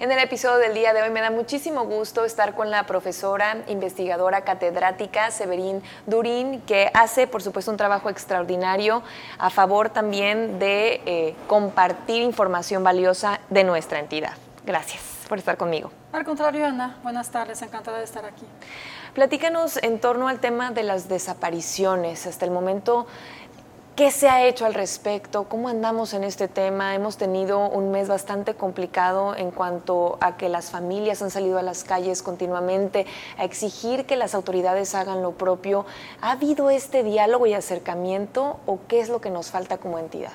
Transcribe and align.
En 0.00 0.12
el 0.12 0.20
episodio 0.20 0.58
del 0.58 0.74
día 0.74 0.92
de 0.92 1.02
hoy 1.02 1.10
me 1.10 1.20
da 1.20 1.32
muchísimo 1.32 1.84
gusto 1.84 2.24
estar 2.24 2.54
con 2.54 2.70
la 2.70 2.86
profesora 2.86 3.64
investigadora 3.66 4.42
catedrática 4.44 5.32
Severín 5.32 5.82
Durín, 6.06 6.60
que 6.60 6.88
hace, 6.94 7.26
por 7.26 7.42
supuesto, 7.42 7.72
un 7.72 7.76
trabajo 7.76 8.08
extraordinario 8.08 9.02
a 9.38 9.50
favor 9.50 9.90
también 9.90 10.60
de 10.60 11.02
eh, 11.04 11.34
compartir 11.48 12.22
información 12.22 12.84
valiosa 12.84 13.40
de 13.50 13.64
nuestra 13.64 13.98
entidad. 13.98 14.34
Gracias 14.64 15.02
por 15.28 15.38
estar 15.38 15.56
conmigo. 15.56 15.90
Al 16.12 16.24
contrario, 16.24 16.64
Ana, 16.66 16.98
buenas 17.02 17.30
tardes, 17.30 17.60
encantada 17.62 17.98
de 17.98 18.04
estar 18.04 18.24
aquí. 18.24 18.46
Platícanos 19.14 19.78
en 19.82 19.98
torno 19.98 20.28
al 20.28 20.38
tema 20.38 20.70
de 20.70 20.84
las 20.84 21.08
desapariciones. 21.08 22.24
Hasta 22.28 22.44
el 22.44 22.52
momento 22.52 23.08
¿Qué 23.98 24.12
se 24.12 24.28
ha 24.28 24.46
hecho 24.46 24.64
al 24.64 24.74
respecto? 24.74 25.48
¿Cómo 25.48 25.68
andamos 25.68 26.14
en 26.14 26.22
este 26.22 26.46
tema? 26.46 26.94
Hemos 26.94 27.16
tenido 27.16 27.68
un 27.68 27.90
mes 27.90 28.06
bastante 28.06 28.54
complicado 28.54 29.34
en 29.34 29.50
cuanto 29.50 30.18
a 30.20 30.36
que 30.36 30.48
las 30.48 30.70
familias 30.70 31.20
han 31.20 31.32
salido 31.32 31.58
a 31.58 31.62
las 31.62 31.82
calles 31.82 32.22
continuamente 32.22 33.06
a 33.38 33.44
exigir 33.44 34.06
que 34.06 34.14
las 34.14 34.36
autoridades 34.36 34.94
hagan 34.94 35.20
lo 35.20 35.32
propio. 35.32 35.84
¿Ha 36.20 36.30
habido 36.30 36.70
este 36.70 37.02
diálogo 37.02 37.48
y 37.48 37.54
acercamiento 37.54 38.60
o 38.66 38.78
qué 38.86 39.00
es 39.00 39.08
lo 39.08 39.20
que 39.20 39.30
nos 39.30 39.50
falta 39.50 39.78
como 39.78 39.98
entidad? 39.98 40.30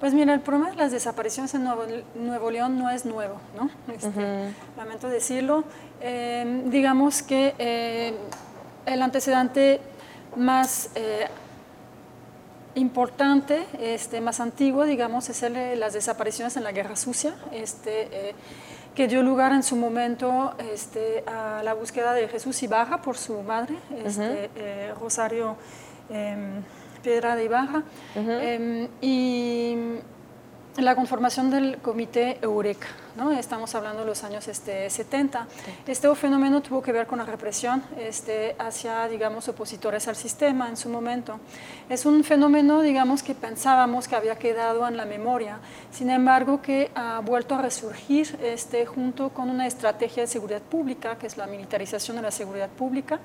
Pues 0.00 0.14
mira, 0.14 0.32
el 0.32 0.40
problema 0.40 0.70
de 0.70 0.76
las 0.76 0.90
desapariciones 0.90 1.52
en 1.52 1.64
Nuevo, 1.64 2.50
León 2.50 2.78
no 2.78 2.88
es 2.88 3.04
nuevo, 3.04 3.34
¿no? 3.58 3.68
Este, 3.94 4.54
lamento 4.78 5.10
decirlo. 5.10 5.64
Eh, 6.00 6.62
digamos 6.64 7.22
que 7.22 7.54
eh, 7.58 8.14
el 8.86 9.02
antecedente 9.02 9.82
más 10.34 10.88
eh, 10.94 11.26
importante, 12.74 13.66
este, 13.78 14.20
más 14.20 14.40
antiguo, 14.40 14.84
digamos, 14.84 15.28
es 15.28 15.42
el 15.42 15.54
de 15.54 15.76
las 15.76 15.92
desapariciones 15.92 16.56
en 16.56 16.64
la 16.64 16.72
Guerra 16.72 16.96
Sucia, 16.96 17.34
este, 17.52 18.08
eh, 18.30 18.34
que 18.94 19.08
dio 19.08 19.22
lugar 19.22 19.52
en 19.52 19.62
su 19.62 19.76
momento 19.76 20.54
este, 20.72 21.24
a 21.26 21.62
la 21.62 21.74
búsqueda 21.74 22.12
de 22.12 22.28
Jesús 22.28 22.62
Ibarra 22.62 23.02
por 23.02 23.16
su 23.16 23.40
madre, 23.42 23.76
este, 24.04 24.50
eh, 24.56 24.94
Rosario 24.98 25.56
em, 26.10 26.62
Piedra 27.02 27.36
de 27.36 27.44
Ibarra. 27.44 27.82
Em, 28.14 28.88
y 29.00 29.76
la 30.76 30.94
conformación 30.94 31.50
del 31.50 31.78
comité 31.78 32.38
Eureka, 32.42 32.86
¿no? 33.16 33.32
estamos 33.32 33.74
hablando 33.74 34.00
de 34.00 34.06
los 34.06 34.22
años 34.24 34.46
este, 34.48 34.88
70. 34.88 35.46
Este 35.86 36.14
fenómeno 36.14 36.62
tuvo 36.62 36.80
que 36.80 36.92
ver 36.92 37.06
con 37.06 37.18
la 37.18 37.24
represión 37.24 37.82
este, 37.98 38.54
hacia, 38.58 39.08
digamos, 39.08 39.48
opositores 39.48 40.06
al 40.08 40.16
sistema 40.16 40.68
en 40.68 40.76
su 40.76 40.88
momento. 40.88 41.40
Es 41.88 42.06
un 42.06 42.22
fenómeno, 42.24 42.82
digamos, 42.82 43.22
que 43.22 43.34
pensábamos 43.34 44.06
que 44.08 44.16
había 44.16 44.36
quedado 44.36 44.86
en 44.86 44.96
la 44.96 45.04
memoria, 45.04 45.58
sin 45.90 46.10
embargo, 46.10 46.62
que 46.62 46.90
ha 46.94 47.20
vuelto 47.20 47.56
a 47.56 47.62
resurgir 47.62 48.38
este, 48.42 48.86
junto 48.86 49.30
con 49.30 49.50
una 49.50 49.66
estrategia 49.66 50.22
de 50.22 50.26
seguridad 50.28 50.62
pública, 50.62 51.16
que 51.16 51.26
es 51.26 51.36
la 51.36 51.46
militarización 51.46 52.16
de 52.16 52.22
la 52.22 52.30
seguridad 52.30 52.68
pública, 52.68 53.18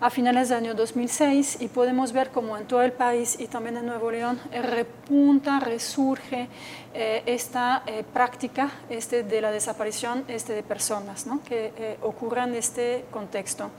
a 0.00 0.10
finales 0.10 0.50
del 0.50 0.58
año 0.58 0.74
2006 0.74 1.58
y 1.60 1.68
podemos 1.68 2.12
ver 2.12 2.30
como 2.30 2.56
en 2.56 2.66
todo 2.66 2.82
el 2.82 2.92
país 2.92 3.36
y 3.38 3.46
también 3.46 3.78
en 3.78 3.86
Nuevo 3.86 4.10
León 4.10 4.38
eh, 4.52 4.60
repunta, 4.60 5.58
resurge 5.60 6.48
eh, 6.92 7.22
esta 7.26 7.82
eh, 7.86 8.04
práctica 8.12 8.70
este, 8.90 9.22
de 9.22 9.40
la 9.40 9.50
desaparición 9.50 10.24
este, 10.28 10.52
de 10.52 10.62
personas 10.62 11.26
que 11.48 11.96
ocurren 12.02 12.50
en 12.50 12.54
este 12.56 13.04
contexto. 13.10 13.70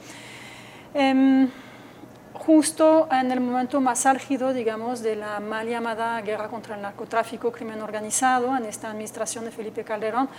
Justo 2.47 3.09
en 3.11 3.29
el 3.29 3.41
momento 3.41 3.81
más 3.81 4.05
álgido, 4.05 4.53
digamos, 4.53 5.01
de 5.01 5.17
la 5.17 5.41
mal 5.41 5.67
llamada 5.67 6.21
guerra 6.21 6.47
contra 6.47 6.75
el 6.75 6.81
narcotráfico, 6.81 7.51
crimen 7.51 7.81
organizado, 7.81 8.55
en 8.55 8.63
esta 8.63 8.89
administración 8.89 9.43
de 9.43 9.51
Felipe 9.51 9.83
Calderón, 9.83 10.29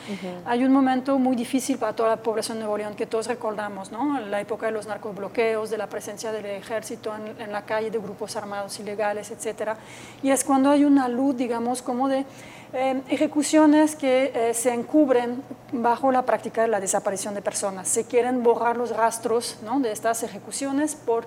hay 0.46 0.64
un 0.64 0.72
momento 0.72 1.18
muy 1.18 1.36
difícil 1.36 1.76
para 1.76 1.92
toda 1.92 2.08
la 2.08 2.16
población 2.16 2.56
de 2.56 2.60
Nuevo 2.62 2.78
León 2.78 2.94
que 2.94 3.04
todos 3.04 3.26
recordamos, 3.26 3.92
¿no? 3.92 4.18
La 4.20 4.40
época 4.40 4.64
de 4.64 4.72
los 4.72 4.86
narcobloqueos, 4.86 5.68
de 5.68 5.76
la 5.76 5.86
presencia 5.86 6.32
del 6.32 6.46
ejército 6.46 7.12
en, 7.14 7.52
la 7.52 7.66
calle, 7.66 7.90
de 7.90 7.98
grupos 7.98 8.36
armados 8.36 8.80
ilegales, 8.80 9.30
etcétera. 9.30 9.76
Y 10.22 10.30
es 10.30 10.44
cuando 10.44 10.70
hay 10.70 10.86
una 10.86 11.08
luz, 11.08 11.36
digamos, 11.36 11.82
como 11.82 12.08
de 12.08 12.24
eh, 12.72 13.02
ejecuciones 13.10 13.94
que 13.94 14.32
eh, 14.34 14.54
se 14.54 14.72
encubren 14.72 15.42
bajo 15.72 16.10
la 16.10 16.22
práctica 16.22 16.62
de 16.62 16.68
la 16.68 16.80
desaparición 16.80 17.34
de 17.34 17.42
personas. 17.42 17.86
Se 17.86 18.06
quieren 18.06 18.42
borrar 18.42 18.78
los 18.78 18.96
rastros 18.96 19.58
¿no? 19.62 19.80
de 19.80 19.92
estas 19.92 20.22
ejecuciones 20.22 20.94
por 20.94 21.26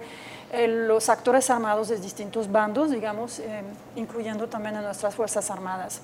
eh, 0.51 0.67
los 0.67 1.09
actores 1.09 1.50
armados 1.50 1.88
de 1.88 1.97
distintos 1.97 2.51
bandos, 2.51 2.91
digamos, 2.91 3.39
eh, 3.39 3.63
incluyendo 3.95 4.47
también 4.47 4.75
a 4.75 4.81
nuestras 4.81 5.16
Fuerzas 5.16 5.50
Armadas. 5.50 6.01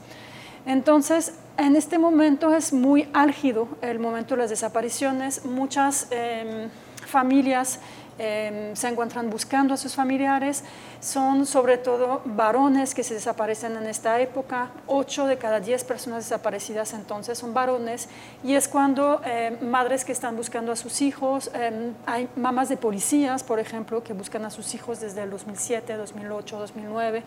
Entonces, 0.66 1.34
en 1.58 1.76
este 1.76 1.98
momento 1.98 2.54
es 2.54 2.74
muy 2.74 3.10
álgido 3.14 3.68
el 3.82 4.00
momento 4.00 4.36
de 4.36 4.42
las 4.42 4.50
desapariciones. 4.50 5.46
Muchas 5.46 6.08
em, 6.12 6.70
familias 7.06 7.80
Em, 8.20 8.76
se 8.76 8.88
encuentran 8.88 9.30
buscando 9.30 9.76
a 9.76 9.78
sus 9.78 9.94
familiares, 9.94 10.64
son 11.00 11.46
sobre 11.46 11.78
todo 11.78 12.22
varones 12.26 12.96
que 12.96 13.04
se 13.04 13.14
desaparecen 13.14 13.78
en 13.78 13.86
esta 13.86 14.20
época, 14.20 14.72
8 14.88 15.28
de 15.28 15.38
cada 15.38 15.60
10 15.60 15.84
personas 15.84 16.24
desaparecidas 16.24 16.94
entonces 16.94 17.38
son 17.38 17.54
varones, 17.54 18.10
y 18.44 18.56
es 18.56 18.68
cuando 18.68 19.22
em, 19.24 19.70
madres 19.70 20.04
que 20.04 20.14
están 20.14 20.36
buscando 20.36 20.72
a 20.72 20.76
sus 20.76 21.02
hijos, 21.02 21.52
em, 21.54 21.94
hay 22.08 22.28
mamás 22.36 22.70
de 22.70 22.78
policías, 22.78 23.44
por 23.44 23.60
ejemplo, 23.60 24.04
que 24.04 24.14
buscan 24.14 24.46
a 24.46 24.50
sus 24.50 24.74
hijos 24.74 25.00
desde 25.00 25.22
el 25.22 25.30
2007, 25.30 25.96
2008, 25.96 26.58
2009 26.58 27.24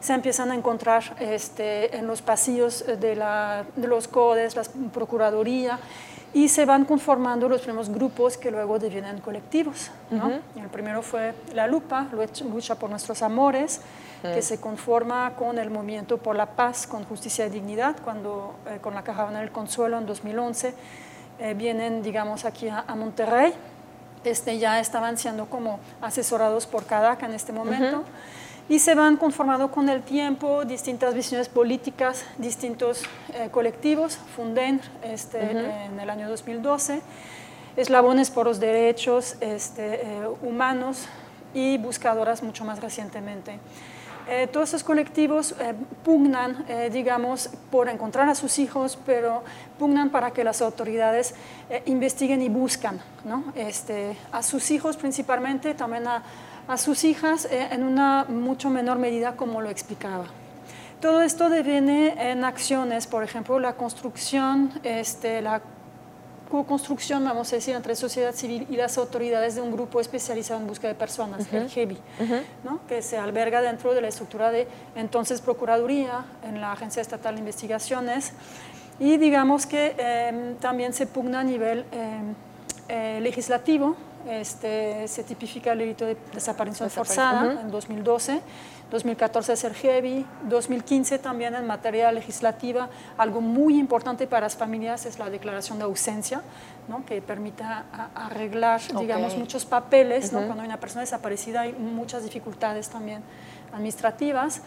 se 0.00 0.14
empiezan 0.14 0.50
a 0.50 0.56
encontrar 0.56 1.14
este, 1.20 1.96
en 1.96 2.08
los 2.08 2.22
pasillos 2.22 2.84
de, 3.00 3.14
la, 3.14 3.64
de 3.76 3.86
los 3.86 4.08
CODES, 4.08 4.56
la 4.56 4.62
Procuraduría, 4.92 5.78
y 6.34 6.48
se 6.48 6.64
van 6.64 6.84
conformando 6.84 7.48
los 7.48 7.60
primeros 7.60 7.90
grupos 7.90 8.38
que 8.38 8.50
luego 8.50 8.78
devienen 8.78 9.20
colectivos. 9.20 9.90
El 10.56 10.68
primero 10.68 11.02
fue 11.02 11.34
La 11.54 11.66
Lupa, 11.66 12.06
Lucha 12.50 12.74
por 12.76 12.90
Nuestros 12.90 13.22
Amores, 13.22 13.80
que 14.22 14.40
se 14.40 14.60
conforma 14.60 15.32
con 15.36 15.58
el 15.58 15.70
Movimiento 15.70 16.16
por 16.16 16.36
la 16.36 16.46
Paz, 16.46 16.86
con 16.86 17.04
Justicia 17.04 17.46
y 17.46 17.50
Dignidad, 17.50 17.96
cuando 18.04 18.54
eh, 18.66 18.78
con 18.80 18.94
la 18.94 19.02
Caravana 19.02 19.40
del 19.40 19.50
Consuelo 19.50 19.98
en 19.98 20.06
2011 20.06 20.74
eh, 21.40 21.54
vienen, 21.54 22.02
digamos, 22.02 22.44
aquí 22.44 22.68
a, 22.68 22.84
Monterrey. 22.94 23.52
Este, 24.22 24.58
ya 24.58 24.78
estaban 24.78 25.18
siendo 25.18 25.46
como 25.46 25.80
asesorados 26.00 26.68
por 26.68 26.86
CADAC 26.86 27.24
en 27.24 27.32
este 27.32 27.52
momento 27.52 28.04
y 28.68 28.78
se 28.78 28.94
van 28.94 29.16
conformando 29.16 29.70
con 29.70 29.88
el 29.88 30.02
tiempo 30.02 30.64
distintas 30.64 31.14
visiones 31.14 31.48
políticas, 31.48 32.24
distintos 32.38 33.02
eh, 33.34 33.48
colectivos, 33.50 34.18
Funden 34.36 34.80
este, 35.02 35.40
en 35.50 35.98
el 35.98 36.08
año 36.08 36.28
2012, 36.28 37.02
Eslabones 37.76 38.30
por 38.30 38.46
los 38.46 38.60
Derechos 38.60 39.36
este, 39.40 40.06
eh, 40.06 40.28
Humanos 40.42 41.06
y 41.54 41.78
Buscadoras 41.78 42.42
mucho 42.42 42.64
más 42.64 42.80
recientemente. 42.80 43.58
Eh, 44.28 44.46
todos 44.46 44.68
esos 44.68 44.84
colectivos 44.84 45.52
pugnan, 46.04 46.64
digamos, 46.92 47.50
por 47.72 47.88
encontrar 47.88 48.28
a 48.28 48.36
sus 48.36 48.60
hijos, 48.60 48.96
pero 49.04 49.42
pugnan 49.80 50.10
para 50.10 50.30
que 50.30 50.44
las 50.44 50.62
autoridades 50.62 51.34
investiguen 51.86 52.40
y 52.40 52.48
buscan 52.48 53.00
¿no? 53.24 53.42
este, 53.56 54.16
a 54.30 54.44
sus 54.44 54.70
hijos 54.70 54.96
principalmente, 54.96 55.74
también 55.74 56.06
a 56.06 56.22
a 56.68 56.76
sus 56.76 57.04
hijas 57.04 57.46
eh, 57.46 57.68
en 57.70 57.82
una 57.82 58.24
mucho 58.28 58.70
menor 58.70 58.98
medida 58.98 59.36
como 59.36 59.60
lo 59.60 59.70
explicaba. 59.70 60.26
Todo 61.00 61.22
esto 61.22 61.48
deviene 61.48 62.30
en 62.30 62.44
acciones, 62.44 63.06
por 63.06 63.24
ejemplo, 63.24 63.58
la 63.58 63.74
construcción, 63.74 64.70
este, 64.84 65.42
la 65.42 65.60
co-construcción, 66.52 67.24
vamos 67.24 67.50
a 67.52 67.56
decir, 67.56 67.74
entre 67.74 67.96
sociedad 67.96 68.34
civil 68.34 68.66
y 68.68 68.76
las 68.76 68.98
autoridades 68.98 69.54
de 69.54 69.62
un 69.62 69.72
grupo 69.72 70.00
especializado 70.00 70.60
en 70.60 70.66
búsqueda 70.66 70.92
de 70.92 70.98
personas, 70.98 71.50
el 71.50 71.68
GEBI, 71.70 71.96
¿no? 72.62 72.78
que 72.86 73.00
se 73.00 73.16
alberga 73.16 73.62
dentro 73.62 73.94
de 73.94 74.02
la 74.02 74.08
estructura 74.08 74.50
de 74.50 74.68
entonces 74.94 75.40
Procuraduría, 75.40 76.26
en 76.44 76.60
la 76.60 76.72
Agencia 76.72 77.00
Estatal 77.00 77.36
de 77.36 77.40
Investigaciones, 77.40 78.34
y 79.00 79.16
digamos 79.16 79.64
que 79.64 79.94
em, 79.96 80.54
también 80.56 80.92
se 80.92 81.06
pugna 81.06 81.40
a 81.40 81.44
nivel 81.44 81.86
em, 81.90 82.34
eh, 82.88 83.18
legislativo, 83.22 83.96
este, 84.28 85.06
se 85.08 85.24
tipifica 85.24 85.72
el 85.72 85.78
delito 85.78 86.06
de 86.06 86.16
desaparición 86.32 86.90
forzada 86.90 87.60
en 87.60 87.70
2012, 87.70 88.40
2014 88.90 89.54
es 89.54 89.64
el 89.64 89.74
GEBI, 89.74 90.26
2015 90.48 91.18
también 91.18 91.54
en 91.54 91.66
materia 91.66 92.12
legislativa, 92.12 92.90
algo 93.16 93.40
muy 93.40 93.78
importante 93.78 94.26
para 94.26 94.42
las 94.42 94.56
familias 94.56 95.06
es 95.06 95.18
la 95.18 95.30
declaración 95.30 95.78
de 95.78 95.84
ausencia, 95.84 96.42
¿no? 96.88 97.04
que 97.06 97.22
permita 97.22 97.86
arreglar, 98.14 98.82
digamos, 99.00 99.36
muchos 99.36 99.64
papeles, 99.64 100.30
cuando 100.30 100.60
hay 100.60 100.66
una 100.66 100.78
persona 100.78 101.00
desaparecida 101.00 101.62
hay 101.62 101.72
muchas 101.72 102.22
dificultades 102.22 102.90
también 102.90 103.22
administrativas. 103.72 104.60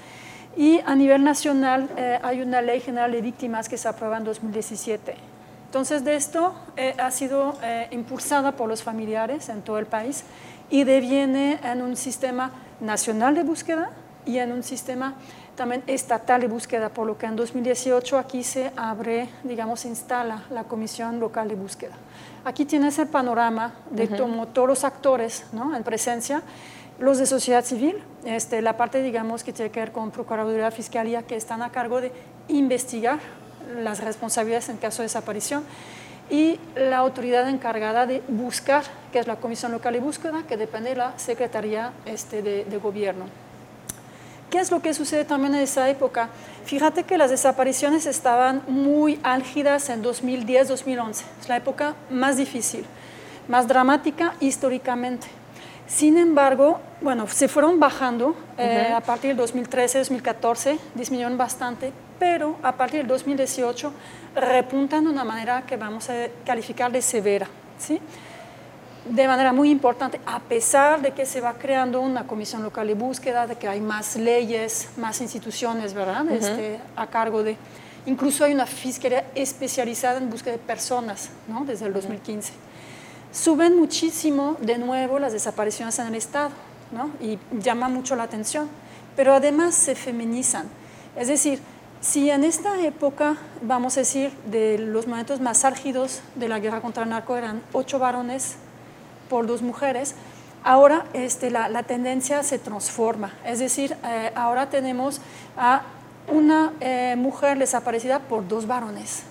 Y 0.58 0.80
a 0.86 0.96
nivel 0.96 1.24
nacional 1.24 1.90
eh, 1.98 2.18
hay 2.24 2.42
una 2.42 2.62
ley 2.62 2.80
general 2.80 3.12
de 3.12 3.22
víctimas 3.22 3.68
que 3.68 3.78
se 3.78 3.90
aprueba 3.90 4.18
en 4.18 4.24
2017 4.24 5.35
entonces, 5.76 6.06
de 6.06 6.16
esto 6.16 6.56
eh, 6.78 6.96
ha 6.98 7.12
sido 7.12 7.58
eh, 7.62 7.90
impulsada 7.92 8.54
por 8.54 8.70
los 8.70 8.82
familiares 8.82 9.50
en 9.50 9.62
todo 9.62 9.78
el 9.78 9.86
país 9.86 10.24
y 10.70 10.86
deviene 10.86 11.60
en 11.66 11.82
un 11.82 11.98
sistema 11.98 12.54
nacional 12.80 13.36
de 13.36 13.44
búsqueda 13.44 13.92
y 14.26 14.38
en 14.38 14.54
un 14.54 14.64
sistema 14.64 15.16
también 15.58 15.84
estatal 15.86 16.40
de 16.40 16.48
búsqueda, 16.48 16.88
por 16.88 17.06
lo 17.06 17.18
que 17.18 17.26
en 17.26 17.36
2018 17.36 18.18
aquí 18.18 18.42
se 18.42 18.72
abre, 18.78 19.28
digamos, 19.44 19.82
se 19.82 19.90
instala 19.90 20.44
la 20.50 20.64
Comisión 20.64 21.20
Local 21.20 21.50
de 21.50 21.56
Búsqueda. 21.56 21.96
Aquí 22.46 22.64
tienes 22.64 22.98
el 22.98 23.10
panorama 23.10 23.74
de 23.90 24.08
todos 24.08 24.70
los 24.70 24.86
actores 24.86 25.44
¿no? 25.52 25.76
en 25.76 25.84
presencia, 25.84 26.42
los 27.00 27.18
de 27.18 27.26
sociedad 27.26 27.66
civil, 27.66 28.02
este, 28.24 28.62
la 28.62 28.78
parte, 28.78 29.04
digamos, 29.04 29.44
que 29.44 29.52
tiene 29.52 29.72
que 29.72 29.82
ver 29.82 29.92
con 29.92 30.12
Procuraduría, 30.12 30.72
Fiscalía, 30.72 31.24
que 31.24 31.36
están 31.36 31.62
a 31.62 31.74
cargo 31.74 32.00
de 32.00 32.14
investigar 32.48 33.20
las 33.82 34.04
responsabilidades 34.04 34.70
en 34.70 34.78
caso 34.78 35.02
de 35.02 35.06
desaparición, 35.06 35.64
y 36.30 36.60
la 36.76 36.98
autoridad 36.98 37.48
encargada 37.50 38.08
de 38.08 38.24
buscar, 38.28 38.84
que 39.12 39.20
es 39.20 39.28
la 39.28 39.36
Comisión 39.36 39.72
Local 39.72 39.94
de 39.94 40.00
Búsqueda, 40.00 40.44
que 40.48 40.58
depende 40.58 40.90
de 40.90 40.96
la 40.96 41.18
Secretaría 41.18 41.94
este, 42.06 42.42
de 42.42 42.78
Gobierno. 42.78 43.26
¿Qué 44.50 44.60
es 44.60 44.72
lo 44.72 44.82
que 44.82 44.94
sucede 44.94 45.26
también 45.26 45.54
en 45.56 45.62
esa 45.62 45.90
época? 45.90 46.30
Fíjate 46.66 47.04
que 47.04 47.18
las 47.18 47.30
desapariciones 47.30 48.06
estaban 48.06 48.62
muy 48.68 49.20
álgidas 49.24 49.90
en 49.90 50.04
2010-2011, 50.04 51.24
es 51.42 51.50
la 51.50 51.58
época 51.58 51.96
más 52.10 52.38
difícil, 52.38 52.86
más 53.48 53.68
dramática 53.68 54.36
históricamente. 54.40 55.28
Sin 55.88 56.18
embargo, 56.18 56.80
bueno, 57.02 57.28
se 57.28 57.48
fueron 57.48 57.80
bajando 57.80 58.36
eh, 58.58 58.92
a 58.96 59.02
partir 59.02 59.36
del 59.36 59.46
2013-2014, 59.46 60.80
disminuyeron 60.96 61.38
bastante, 61.38 61.94
pero 62.18 62.58
a 62.64 62.72
partir 62.72 63.02
del 63.02 63.08
2018 63.08 63.92
repuntan 64.36 65.04
de 65.04 65.10
una 65.12 65.24
manera 65.24 65.64
que 65.64 65.78
vamos 65.78 66.10
a 66.10 66.14
calificar 66.46 66.92
de 66.92 67.02
severa. 67.02 67.48
¿sí? 67.78 68.00
de 69.06 69.28
manera 69.28 69.54
muy 69.54 69.70
importante, 69.70 70.20
a 70.26 70.40
pesar 70.40 71.02
de 71.02 71.12
que 71.12 71.26
se 71.26 71.40
va 71.40 71.54
creando 71.54 72.02
una 72.02 72.26
comisión 72.26 72.64
local 72.64 72.88
de 72.88 72.96
búsqueda, 72.96 73.46
de 73.46 73.56
que 73.56 73.68
hay 73.68 73.80
más 73.80 74.16
leyes, 74.16 74.90
más 74.98 75.22
instituciones, 75.22 75.94
¿verdad? 75.94 76.30
este, 76.32 76.80
a 76.96 77.08
cargo 77.08 77.44
de... 77.44 77.56
Incluso 78.08 78.44
hay 78.44 78.54
una 78.54 78.66
fiscalía 78.66 79.26
especializada 79.36 80.18
en 80.18 80.30
búsqueda 80.30 80.54
de 80.54 80.60
personas, 80.60 81.30
¿no? 81.48 81.66
Desde 81.66 81.86
el 81.86 81.94
2015. 81.94 82.54
Suben 83.36 83.76
muchísimo, 83.76 84.56
de 84.62 84.78
nuevo, 84.78 85.20
las 85.20 85.34
desapariciones 85.34 86.00
en 86.00 86.08
el 86.08 86.16
Estado, 86.16 86.52
¿no? 86.94 87.10
Y 87.20 87.38
llama 87.52 87.90
mucho 87.90 88.16
la 88.16 88.24
atención. 88.24 88.70
Pero 89.18 89.34
además 89.34 89.76
se 89.76 89.94
feminizan. 89.94 90.68
Es 91.18 91.28
decir, 91.28 91.60
si 92.00 92.30
en 92.30 92.46
esta 92.46 92.80
época, 92.80 93.36
vamos 93.62 93.98
a 93.98 94.02
decir, 94.02 94.32
de 94.50 94.78
los 94.78 95.06
momentos 95.08 95.42
más 95.42 95.66
álgidos 95.66 96.22
de 96.36 96.48
la 96.48 96.60
guerra 96.60 96.80
contra 96.80 97.04
el 97.04 97.10
narco 97.10 97.36
eran 97.36 97.62
ocho 97.74 98.00
varones 98.00 98.56
por 99.30 99.48
dos 99.48 99.62
mujeres, 99.62 100.16
ahora 100.64 101.06
este, 101.12 101.52
la, 101.52 101.84
tendencia 101.84 102.42
se 102.42 102.58
transforma. 102.58 103.34
Es 103.46 103.60
decir, 103.60 103.98
eh, 104.06 104.32
ahora 104.34 104.70
tenemos 104.70 105.20
a 105.58 105.82
una 106.32 106.72
eh, 106.80 107.16
mujer 107.18 107.60
desaparecida 107.60 108.20
por 108.20 108.48
dos 108.48 108.66
varones. 108.66 109.24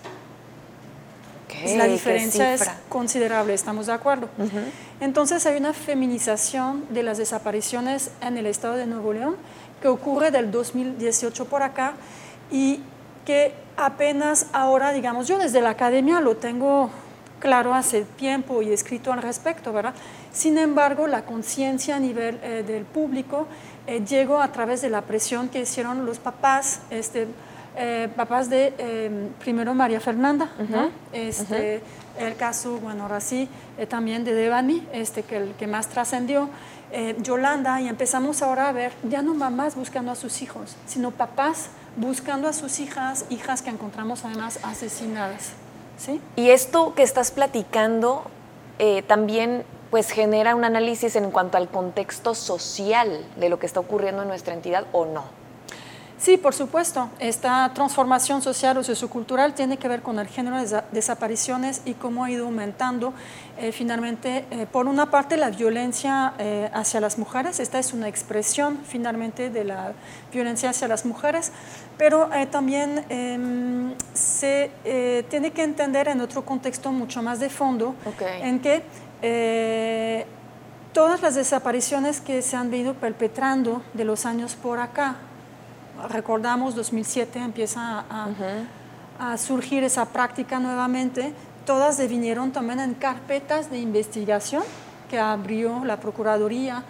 La 1.76 1.86
diferencia 1.86 2.54
es 2.54 2.68
considerable, 2.88 3.54
estamos 3.54 3.86
de 3.86 3.92
acuerdo. 3.92 4.28
Entonces 5.00 5.44
hay 5.46 5.56
una 5.56 5.72
feminización 5.72 6.84
de 6.90 7.02
las 7.02 7.18
desapariciones 7.18 8.10
en 8.20 8.36
el 8.36 8.46
estado 8.46 8.74
de 8.74 8.86
Nuevo 8.86 9.12
León 9.12 9.36
que 9.80 9.88
ocurre 9.88 10.30
del 10.30 10.50
2018 10.50 11.44
por 11.46 11.62
acá 11.62 11.94
y 12.50 12.80
que 13.24 13.54
apenas 13.76 14.46
ahora, 14.52 14.92
digamos, 14.92 15.26
yo 15.26 15.38
desde 15.38 15.60
la 15.60 15.70
academia 15.70 16.20
lo 16.20 16.36
tengo 16.36 16.90
claro 17.38 17.74
hace 17.74 18.04
tiempo 18.16 18.62
y 18.62 18.72
escrito 18.72 19.12
al 19.12 19.20
respecto, 19.20 19.72
¿verdad? 19.72 19.94
Sin 20.32 20.56
embargo, 20.56 21.06
la 21.06 21.24
conciencia 21.24 21.96
a 21.96 22.00
nivel 22.00 22.40
eh, 22.42 22.64
del 22.66 22.84
público 22.84 23.46
eh, 23.86 24.02
llegó 24.04 24.40
a 24.40 24.50
través 24.50 24.80
de 24.80 24.88
la 24.88 25.02
presión 25.02 25.50
que 25.50 25.60
hicieron 25.60 26.06
los 26.06 26.18
papás, 26.18 26.80
este, 26.88 27.26
eh, 27.76 28.09
papás 28.15 28.49
de 28.50 29.31
primero 29.41 29.75
María 29.75 30.00
Fernanda, 30.00 30.49
este, 31.12 31.82
el 32.19 32.37
caso, 32.37 32.79
bueno, 32.79 33.05
ahora 33.05 33.21
sí, 33.21 33.49
también 33.88 34.25
de 34.25 34.35
Devani, 34.35 34.87
este, 34.93 35.23
que 35.23 35.37
el 35.37 35.55
que 35.55 35.67
más 35.67 35.88
trascendió, 35.88 36.49
Yolanda, 37.19 37.81
y 37.81 37.88
empezamos 37.88 38.41
ahora 38.43 38.69
a 38.69 38.73
ver 38.73 38.93
ya 39.03 39.23
no 39.23 39.35
mamás 39.35 39.75
buscando 39.75 40.12
a 40.12 40.15
sus 40.15 40.43
hijos, 40.43 40.76
sino 40.87 41.11
papás 41.11 41.71
buscando 41.97 42.49
a 42.49 42.53
sus 42.53 42.81
hijas, 42.81 43.25
hijas 43.31 43.62
que 43.62 43.71
encontramos 43.71 44.25
además 44.25 44.59
asesinadas. 44.62 45.53
Y 46.37 46.50
esto 46.50 46.94
que 46.94 47.03
estás 47.03 47.31
platicando 47.31 48.25
eh, 48.79 49.03
también 49.03 49.65
pues 49.91 50.11
genera 50.11 50.56
un 50.56 50.65
análisis 50.65 51.15
en 51.15 51.31
cuanto 51.31 51.56
al 51.56 51.69
contexto 51.69 52.35
social 52.35 53.25
de 53.37 53.49
lo 53.49 53.61
que 53.61 53.67
está 53.67 53.79
ocurriendo 53.79 54.23
en 54.23 54.29
nuestra 54.29 54.53
entidad 54.55 54.87
o 54.93 55.06
no. 55.06 55.25
Sí, 56.25 56.38
por 56.38 56.55
supuesto. 56.55 57.11
Esta 57.19 57.71
transformación 57.75 58.41
social 58.41 58.79
o 58.79 58.82
sociocultural 58.82 59.53
tiene 59.53 59.76
que 59.76 59.88
ver 59.88 60.00
con 60.00 60.19
el 60.19 60.26
género 60.26 60.56
de 60.56 60.82
desapariciones 60.91 61.82
y 61.85 61.93
cómo 61.93 62.25
ha 62.25 62.31
ido 62.31 62.47
aumentando 62.47 63.12
eh, 63.59 63.73
finalmente, 63.73 64.47
eh, 64.50 64.67
por 64.73 64.87
una 64.87 65.11
parte, 65.11 65.37
la 65.37 65.50
violencia 65.50 66.32
eh, 66.38 66.71
hacia 66.73 66.99
las 67.00 67.19
mujeres. 67.19 67.61
Esta 67.61 67.79
es 67.79 67.93
una 67.93 68.09
expresión 68.09 68.79
finalmente 68.87 69.50
de 69.50 69.65
la 69.65 69.93
violencia 70.32 70.71
hacia 70.71 70.88
las 70.88 71.05
mujeres, 71.05 71.53
pero 71.99 72.31
también 72.50 73.05
em, 73.11 73.93
se 74.15 74.71
tiene 75.29 75.50
que 75.50 75.62
entender 75.62 76.09
en 76.09 76.23
otro 76.23 76.43
contexto 76.43 76.91
mucho 76.91 77.23
más 77.23 77.38
de 77.38 77.50
fondo, 77.50 77.94
en 78.41 78.61
que 78.61 80.26
todas 80.94 81.21
las 81.21 81.35
desapariciones 81.35 82.23
que 82.23 82.41
se 82.41 82.56
han 82.56 82.71
venido 82.71 82.94
perpetrando 82.94 83.82
de 83.93 84.06
los 84.06 84.25
años 84.25 84.55
por 84.55 84.79
acá, 84.79 85.17
recordamos 86.08 86.75
2007 86.75 87.38
empieza 87.38 88.05
a, 88.11 89.37
surgir 89.38 89.85
esa 89.85 90.06
práctica 90.06 90.58
nuevamente, 90.58 91.32
todas 91.64 91.96
devinieron 91.96 92.50
también 92.50 92.81
en 92.81 92.94
carpetas 92.94 93.70
de 93.70 93.79
investigación 93.79 94.62
que 95.08 95.19
abrió 95.19 95.85
la 95.85 95.99
Procuraduría, 95.99 96.82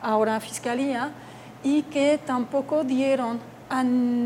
ahora 0.00 0.38
Fiscalía, 0.40 1.10
y 1.64 1.82
que 1.82 2.18
tampoco 2.24 2.84
dieron 2.84 3.40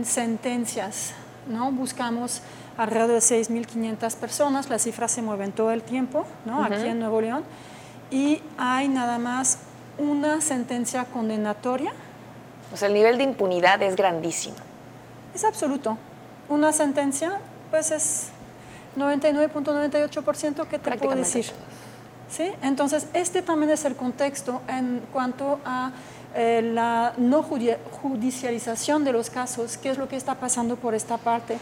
sentencias. 0.04 1.14
¿no? 1.48 1.72
Buscamos 1.72 2.42
alrededor 2.76 3.08
de 3.08 3.18
6.500 3.18 4.16
personas, 4.16 4.68
las 4.68 4.82
cifras 4.82 5.10
se 5.12 5.22
mueven 5.22 5.52
todo 5.52 5.72
el 5.72 5.82
tiempo 5.82 6.26
¿no? 6.44 6.62
aquí 6.62 6.86
en 6.86 6.98
Nuevo 7.00 7.20
León, 7.20 7.42
y 8.10 8.42
hay 8.58 8.88
nada 8.88 9.18
más 9.18 9.60
una 9.98 10.42
sentencia 10.42 11.04
condenatoria 11.06 11.92
o 12.72 12.76
sea, 12.76 12.88
el 12.88 12.94
nivel 12.94 13.18
de 13.18 13.24
impunidad 13.24 13.82
es 13.82 13.96
grandísimo. 13.96 14.56
Es 15.34 15.44
absoluto. 15.44 15.98
Una 16.48 16.72
sentencia, 16.72 17.40
pues 17.70 17.90
es 17.90 18.28
99.98% 18.96 20.66
que 20.66 20.78
te 20.78 20.98
puedo 20.98 21.14
decir. 21.16 21.46
¿Sí? 22.30 22.50
Entonces, 22.62 23.06
este 23.12 23.42
también 23.42 23.70
es 23.70 23.84
el 23.84 23.94
contexto 23.94 24.60
en 24.68 25.00
cuanto 25.12 25.60
a 25.64 25.92
eh, 26.34 26.60
la 26.60 27.14
no 27.16 27.42
judicialización 27.42 29.04
de 29.04 29.12
los 29.12 29.30
casos, 29.30 29.78
qué 29.78 29.90
es 29.90 29.98
lo 29.98 30.08
que 30.08 30.16
está 30.16 30.34
pasando 30.34 30.76
por 30.76 30.94
esta 30.94 31.16
parte. 31.18 31.58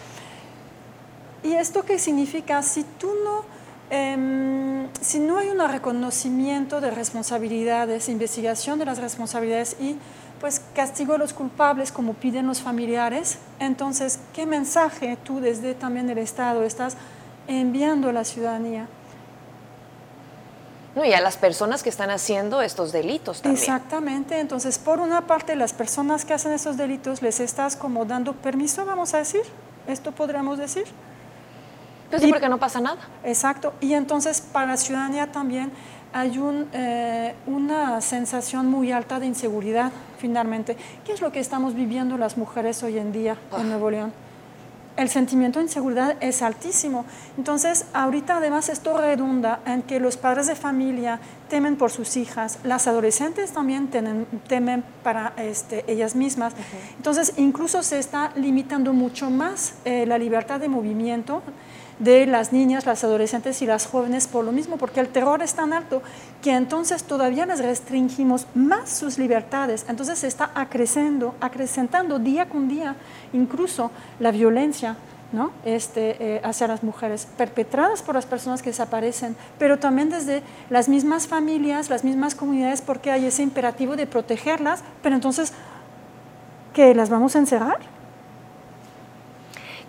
¿Y 1.45 1.53
esto 1.53 1.85
qué 1.85 1.99
significa? 1.99 2.63
Si 2.63 2.83
tú 2.83 3.13
no, 3.23 3.45
em, 3.91 4.89
si 5.01 5.21
no 5.21 5.39
hay 5.39 5.49
un 5.51 5.61
reconocimiento 5.69 6.81
de 6.81 6.91
responsabilidades, 6.91 8.09
investigación 8.09 8.79
de 8.79 8.87
las 8.87 8.99
responsabilidades 8.99 9.77
y 9.79 9.97
pues 10.45 10.61
castigo 10.75 11.15
a 11.15 11.17
los 11.17 11.33
culpables 11.33 11.91
como 11.91 12.13
piden 12.13 12.47
los 12.47 12.61
familiares. 12.61 13.39
Entonces, 13.61 14.19
¿qué 14.35 14.45
mensaje 14.45 15.17
tú 15.25 15.41
desde 15.41 15.73
también 15.73 16.11
el 16.11 16.19
Estado 16.19 16.65
estás 16.65 16.99
enviando 17.49 18.11
a 18.11 18.13
la 18.13 18.25
ciudadanía? 18.25 18.87
No, 20.95 21.03
y 21.03 21.15
a 21.15 21.23
las 21.23 21.39
personas 21.39 21.83
que 21.83 21.89
están 21.89 22.11
haciendo 22.11 22.61
estos 22.61 22.93
delitos 22.93 23.41
también. 23.41 23.59
Exactamente. 23.59 24.39
Entonces, 24.39 24.79
por 24.79 25.01
una 25.01 25.23
parte, 25.23 25.57
las 25.57 25.73
personas 25.73 26.27
que 26.27 26.35
hacen 26.35 26.53
esos 26.53 26.77
delitos 26.77 27.23
les 27.23 27.41
estás 27.41 27.75
como 27.75 28.05
dando 28.05 28.35
permiso, 28.35 28.85
vamos 28.85 29.15
a 29.15 29.21
decir. 29.21 29.45
Esto 29.87 30.13
podríamos 30.13 30.59
decir. 30.59 30.85
Pues 32.11 32.21
sí, 32.21 32.29
porque 32.29 32.51
no 32.51 32.59
pasa 32.59 32.81
nada. 32.81 33.01
Exacto. 33.25 33.73
Y 33.81 33.95
entonces, 33.95 34.43
para 34.43 34.67
la 34.67 34.77
ciudadanía 34.77 35.33
también 35.33 35.73
hay 36.15 36.39
un, 36.39 36.69
eh, 36.73 37.35
una 37.47 38.01
sensación 38.01 38.69
muy 38.69 38.93
alta 38.93 39.19
de 39.19 39.27
inseguridad, 39.27 39.91
finalmente. 40.17 40.77
¿Qué 41.05 41.13
es 41.13 41.21
lo 41.21 41.33
que 41.33 41.41
estamos 41.41 41.75
viviendo 41.75 42.17
las 42.17 42.39
mujeres 42.39 42.85
hoy 42.85 42.99
en 42.99 43.13
día 43.13 43.37
en 43.53 43.61
ah. 43.61 43.65
Nuevo 43.65 43.91
León? 43.91 44.13
El 44.97 45.09
sentimiento 45.09 45.59
de 45.59 45.65
inseguridad 45.65 46.17
es 46.21 46.41
altísimo. 46.43 47.05
Entonces, 47.37 47.87
ahorita 47.93 48.37
además 48.37 48.69
esto 48.69 48.97
redunda 48.97 49.59
en 49.67 49.83
que 49.83 49.99
los 49.99 50.17
padres 50.17 50.47
de 50.47 50.55
familia 50.55 51.19
temen 51.49 51.75
por 51.75 51.91
sus 51.91 52.17
hijas, 52.17 52.61
las 52.63 52.87
adolescentes 52.87 53.51
también 53.51 53.91
temen 54.47 54.85
para 55.03 55.33
este, 55.37 55.85
ellas 55.89 56.15
mismas. 56.15 56.55
Entonces, 56.97 57.33
incluso 57.39 57.83
se 57.83 57.99
está 57.99 58.31
limitando 58.37 58.93
mucho 58.93 59.31
más 59.31 59.75
eh, 59.85 60.07
la 60.07 60.17
libertad 60.17 60.61
de 60.61 60.69
movimiento 60.69 61.43
de 61.99 62.27
las 62.27 62.53
niñas, 62.53 62.87
las 62.87 63.05
adolescentes 63.05 63.63
y 63.63 63.67
las 63.67 63.87
jóvenes 63.87 64.27
por 64.27 64.45
lo 64.45 64.53
mismo, 64.53 64.77
porque 64.77 65.01
el 65.01 65.09
terror 65.09 65.43
es 65.43 65.55
tan 65.55 65.73
alto 65.73 66.03
que 66.43 66.53
entonces 66.53 67.05
todavía 67.05 67.47
les 67.47 67.61
restringimos 67.61 68.47
más 68.55 68.91
sus 68.91 69.19
libertades. 69.19 69.87
Entonces 69.89 70.19
se 70.19 70.27
está 70.27 70.51
acrecentando, 70.55 71.35
acrecentando 71.41 72.19
día 72.19 72.49
con 72.49 72.69
día 72.69 72.97
incluso 73.33 73.91
la 74.21 74.31
violencia 74.31 74.97
¿no? 75.33 75.51
este, 75.65 76.17
eh, 76.21 76.41
hacia 76.45 76.69
las 76.69 76.83
mujeres, 76.83 77.27
perpetradas 77.37 78.03
por 78.03 78.15
las 78.15 78.25
personas 78.25 78.63
que 78.63 78.71
desaparecen, 78.71 79.37
pero 79.59 79.79
también 79.79 80.09
desde 80.09 80.43
las 80.71 80.89
mismas 80.89 81.27
familias, 81.27 81.91
las 81.91 82.05
mismas 82.05 82.35
comunidades, 82.37 82.83
porque 82.83 83.11
hay 83.11 83.27
ese 83.27 83.43
imperativo 83.43 83.97
de 83.97 84.07
protegerlas, 84.07 84.85
pero 85.03 85.17
entonces, 85.17 85.53
¿qué? 86.73 86.95
¿Las 86.95 87.11
vamos 87.11 87.35
a 87.35 87.41
encerrar? 87.41 87.94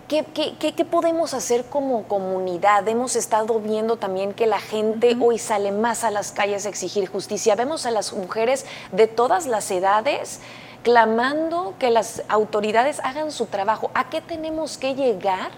¿Qué, 0.08 0.24
qué, 0.24 0.84
podemos 0.84 1.34
hacer 1.34 1.64
como 1.64 2.04
comunidad? 2.04 2.86
Hemos 2.86 3.16
estado 3.16 3.58
viendo 3.58 3.96
también 3.96 4.34
que 4.34 4.46
la 4.46 4.60
gente 4.60 5.16
hoy 5.20 5.36
sale 5.36 5.72
más 5.72 6.04
a 6.04 6.12
las 6.12 6.30
calles 6.30 6.64
a 6.64 6.68
exigir 6.68 7.08
justicia. 7.08 7.56
Vemos 7.56 7.86
a 7.86 7.90
las 7.90 8.12
mujeres 8.12 8.66
de 8.92 9.08
todas 9.08 9.46
las 9.46 9.68
edades 9.72 10.38
clamando 10.84 11.74
que 11.80 11.90
las 11.90 12.22
autoridades 12.28 13.00
hagan 13.02 13.32
su 13.32 13.46
trabajo. 13.46 13.90
¿A 13.94 14.08
qué 14.08 14.20
tenemos 14.20 14.78
que 14.78 14.94
llegar 14.94 15.50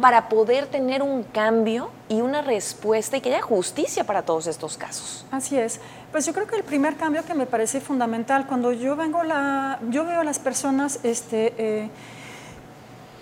para 0.00 0.28
poder 0.28 0.66
tener 0.66 1.00
un 1.00 1.22
cambio 1.22 1.90
y 2.08 2.22
una 2.22 2.42
respuesta 2.42 3.18
y 3.18 3.20
que 3.20 3.28
haya 3.28 3.42
justicia 3.42 4.02
para 4.02 4.22
todos 4.22 4.48
estos 4.48 4.76
casos? 4.76 5.24
Así 5.30 5.56
es. 5.56 5.78
Pues 6.10 6.26
yo 6.26 6.32
creo 6.32 6.48
que 6.48 6.56
el 6.56 6.64
primer 6.64 6.96
cambio 6.96 7.24
que 7.24 7.34
me 7.34 7.46
parece 7.46 7.80
fundamental 7.80 8.48
cuando 8.48 8.72
yo 8.72 8.96
vengo 8.96 9.22
la, 9.22 9.78
yo 9.90 10.04
veo 10.04 10.22
a 10.22 10.24
las 10.24 10.40
personas 10.40 10.98
este, 11.04 11.54
eh, 11.56 11.88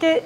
que 0.00 0.22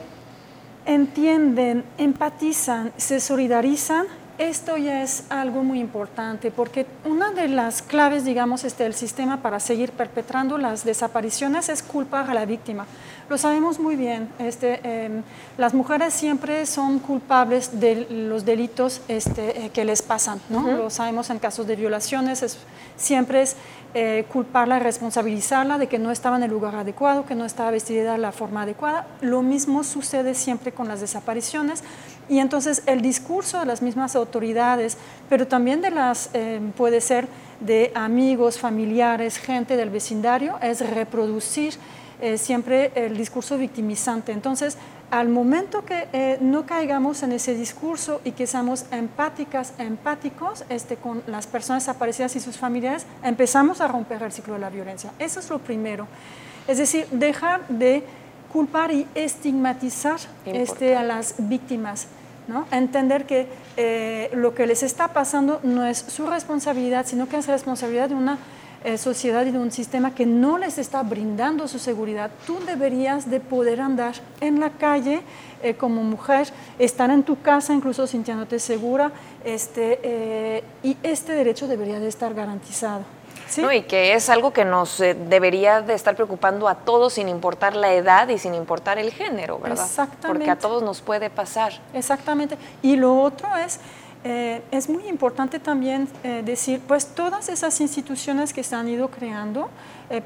entienden, 0.88 1.84
empatizan, 1.98 2.92
se 2.96 3.20
solidarizan 3.20 4.06
esto 4.38 4.76
ya 4.76 5.02
es 5.02 5.24
algo 5.30 5.64
muy 5.64 5.80
importante 5.80 6.50
porque 6.50 6.86
una 7.04 7.32
de 7.32 7.48
las 7.48 7.82
claves, 7.82 8.24
digamos, 8.24 8.64
este, 8.64 8.84
del 8.84 8.94
sistema 8.94 9.42
para 9.42 9.60
seguir 9.60 9.90
perpetrando 9.90 10.58
las 10.58 10.84
desapariciones 10.84 11.68
es 11.68 11.82
culpar 11.82 12.30
a 12.30 12.34
la 12.34 12.46
víctima. 12.46 12.86
Lo 13.28 13.36
sabemos 13.36 13.78
muy 13.78 13.96
bien. 13.96 14.28
Este, 14.38 14.80
em, 14.84 15.22
las 15.58 15.74
mujeres 15.74 16.14
siempre 16.14 16.64
son 16.66 16.98
culpables 16.98 17.78
de 17.80 18.06
los 18.08 18.44
delitos 18.44 19.02
este, 19.08 19.66
eh, 19.66 19.70
que 19.70 19.84
les 19.84 20.02
pasan. 20.02 20.40
¿no? 20.48 20.70
Lo 20.70 20.88
sabemos 20.88 21.28
en 21.30 21.38
casos 21.38 21.66
de 21.66 21.76
violaciones. 21.76 22.58
siempre 22.96 23.42
es 23.42 23.56
eh, 23.94 24.26
culparla, 24.30 24.78
responsabilizarla 24.78 25.78
de 25.78 25.86
que 25.86 25.98
no 25.98 26.10
estaba 26.10 26.36
en 26.36 26.42
el 26.42 26.50
lugar 26.50 26.74
adecuado, 26.74 27.24
que 27.24 27.34
no 27.34 27.44
estaba 27.44 27.70
vestida 27.70 28.12
de 28.12 28.18
la 28.18 28.32
forma 28.32 28.62
adecuada. 28.62 29.06
Lo 29.20 29.42
mismo 29.42 29.82
sucede 29.82 30.34
siempre 30.34 30.72
con 30.72 30.88
las 30.88 31.00
desapariciones. 31.00 31.82
Y 32.28 32.40
entonces 32.40 32.82
el 32.86 33.00
discurso 33.00 33.58
de 33.58 33.66
las 33.66 33.82
mismas 33.82 34.14
autoridades, 34.14 34.96
pero 35.28 35.46
también 35.46 35.80
de 35.80 35.90
las, 35.90 36.30
eh, 36.34 36.60
puede 36.76 37.00
ser 37.00 37.28
de 37.60 37.90
amigos, 37.94 38.58
familiares, 38.58 39.38
gente 39.38 39.76
del 39.76 39.90
vecindario, 39.90 40.58
es 40.60 40.88
reproducir 40.88 41.74
eh, 42.20 42.36
siempre 42.36 42.92
el 42.94 43.16
discurso 43.16 43.56
victimizante. 43.56 44.32
Entonces, 44.32 44.76
al 45.10 45.28
momento 45.28 45.84
que 45.84 46.08
eh, 46.12 46.36
no 46.40 46.66
caigamos 46.66 47.22
en 47.22 47.32
ese 47.32 47.54
discurso 47.54 48.20
y 48.24 48.32
que 48.32 48.46
seamos 48.46 48.84
empáticas, 48.90 49.72
empáticos 49.78 50.64
este, 50.68 50.96
con 50.96 51.22
las 51.26 51.46
personas 51.46 51.86
desaparecidas 51.86 52.36
y 52.36 52.40
sus 52.40 52.58
familiares, 52.58 53.06
empezamos 53.22 53.80
a 53.80 53.88
romper 53.88 54.22
el 54.22 54.32
ciclo 54.32 54.54
de 54.54 54.60
la 54.60 54.68
violencia. 54.68 55.12
Eso 55.18 55.40
es 55.40 55.48
lo 55.48 55.60
primero. 55.60 56.06
Es 56.66 56.78
decir, 56.78 57.06
dejar 57.10 57.66
de 57.68 58.04
culpar 58.52 58.90
y 58.92 59.06
estigmatizar 59.14 60.18
este, 60.44 60.96
a 60.96 61.02
las 61.02 61.34
víctimas. 61.38 62.08
¿No? 62.48 62.66
Entender 62.72 63.26
que 63.26 63.46
eh, 63.76 64.30
lo 64.34 64.54
que 64.54 64.66
les 64.66 64.82
está 64.82 65.12
pasando 65.12 65.60
no 65.62 65.84
es 65.86 65.98
su 65.98 66.26
responsabilidad, 66.26 67.06
sino 67.06 67.28
que 67.28 67.36
es 67.36 67.46
responsabilidad 67.46 68.08
de 68.08 68.14
una 68.14 68.38
eh, 68.84 68.96
sociedad 68.96 69.44
y 69.46 69.50
de 69.50 69.58
un 69.58 69.70
sistema 69.70 70.14
que 70.14 70.24
no 70.24 70.56
les 70.58 70.78
está 70.78 71.02
brindando 71.02 71.68
su 71.68 71.78
seguridad. 71.78 72.30
Tú 72.46 72.58
deberías 72.66 73.30
de 73.30 73.40
poder 73.40 73.80
andar 73.80 74.14
en 74.40 74.60
la 74.60 74.70
calle 74.70 75.20
eh, 75.62 75.74
como 75.74 76.02
mujer, 76.02 76.48
estar 76.78 77.10
en 77.10 77.22
tu 77.22 77.40
casa 77.40 77.74
incluso 77.74 78.06
sintiéndote 78.06 78.58
segura, 78.58 79.12
este, 79.44 80.64
y 80.82 80.96
este 81.02 81.32
derecho 81.32 81.68
debería 81.68 82.00
de 82.00 82.08
estar 82.08 82.34
garantizado. 82.34 83.17
Y 83.56 83.82
que 83.82 84.14
es 84.14 84.28
algo 84.28 84.52
que 84.52 84.64
nos 84.64 85.00
eh, 85.00 85.14
debería 85.14 85.80
de 85.80 85.94
estar 85.94 86.14
preocupando 86.14 86.68
a 86.68 86.74
todos 86.74 87.14
sin 87.14 87.28
importar 87.28 87.74
la 87.74 87.92
edad 87.92 88.28
y 88.28 88.38
sin 88.38 88.54
importar 88.54 88.98
el 88.98 89.12
género, 89.12 89.58
¿verdad? 89.58 89.84
Exactamente. 89.84 90.26
Porque 90.26 90.50
a 90.50 90.58
todos 90.58 90.82
nos 90.82 91.00
puede 91.00 91.30
pasar. 91.30 91.72
Exactamente. 91.94 92.58
Y 92.82 92.96
lo 92.96 93.20
otro 93.20 93.48
es, 93.56 93.80
eh, 94.24 94.62
es 94.70 94.88
muy 94.88 95.06
importante 95.06 95.58
también 95.58 96.08
eh, 96.22 96.42
decir, 96.44 96.80
pues 96.86 97.06
todas 97.06 97.48
esas 97.48 97.80
instituciones 97.80 98.52
que 98.52 98.62
se 98.62 98.74
han 98.76 98.88
ido 98.88 99.08
creando, 99.08 99.70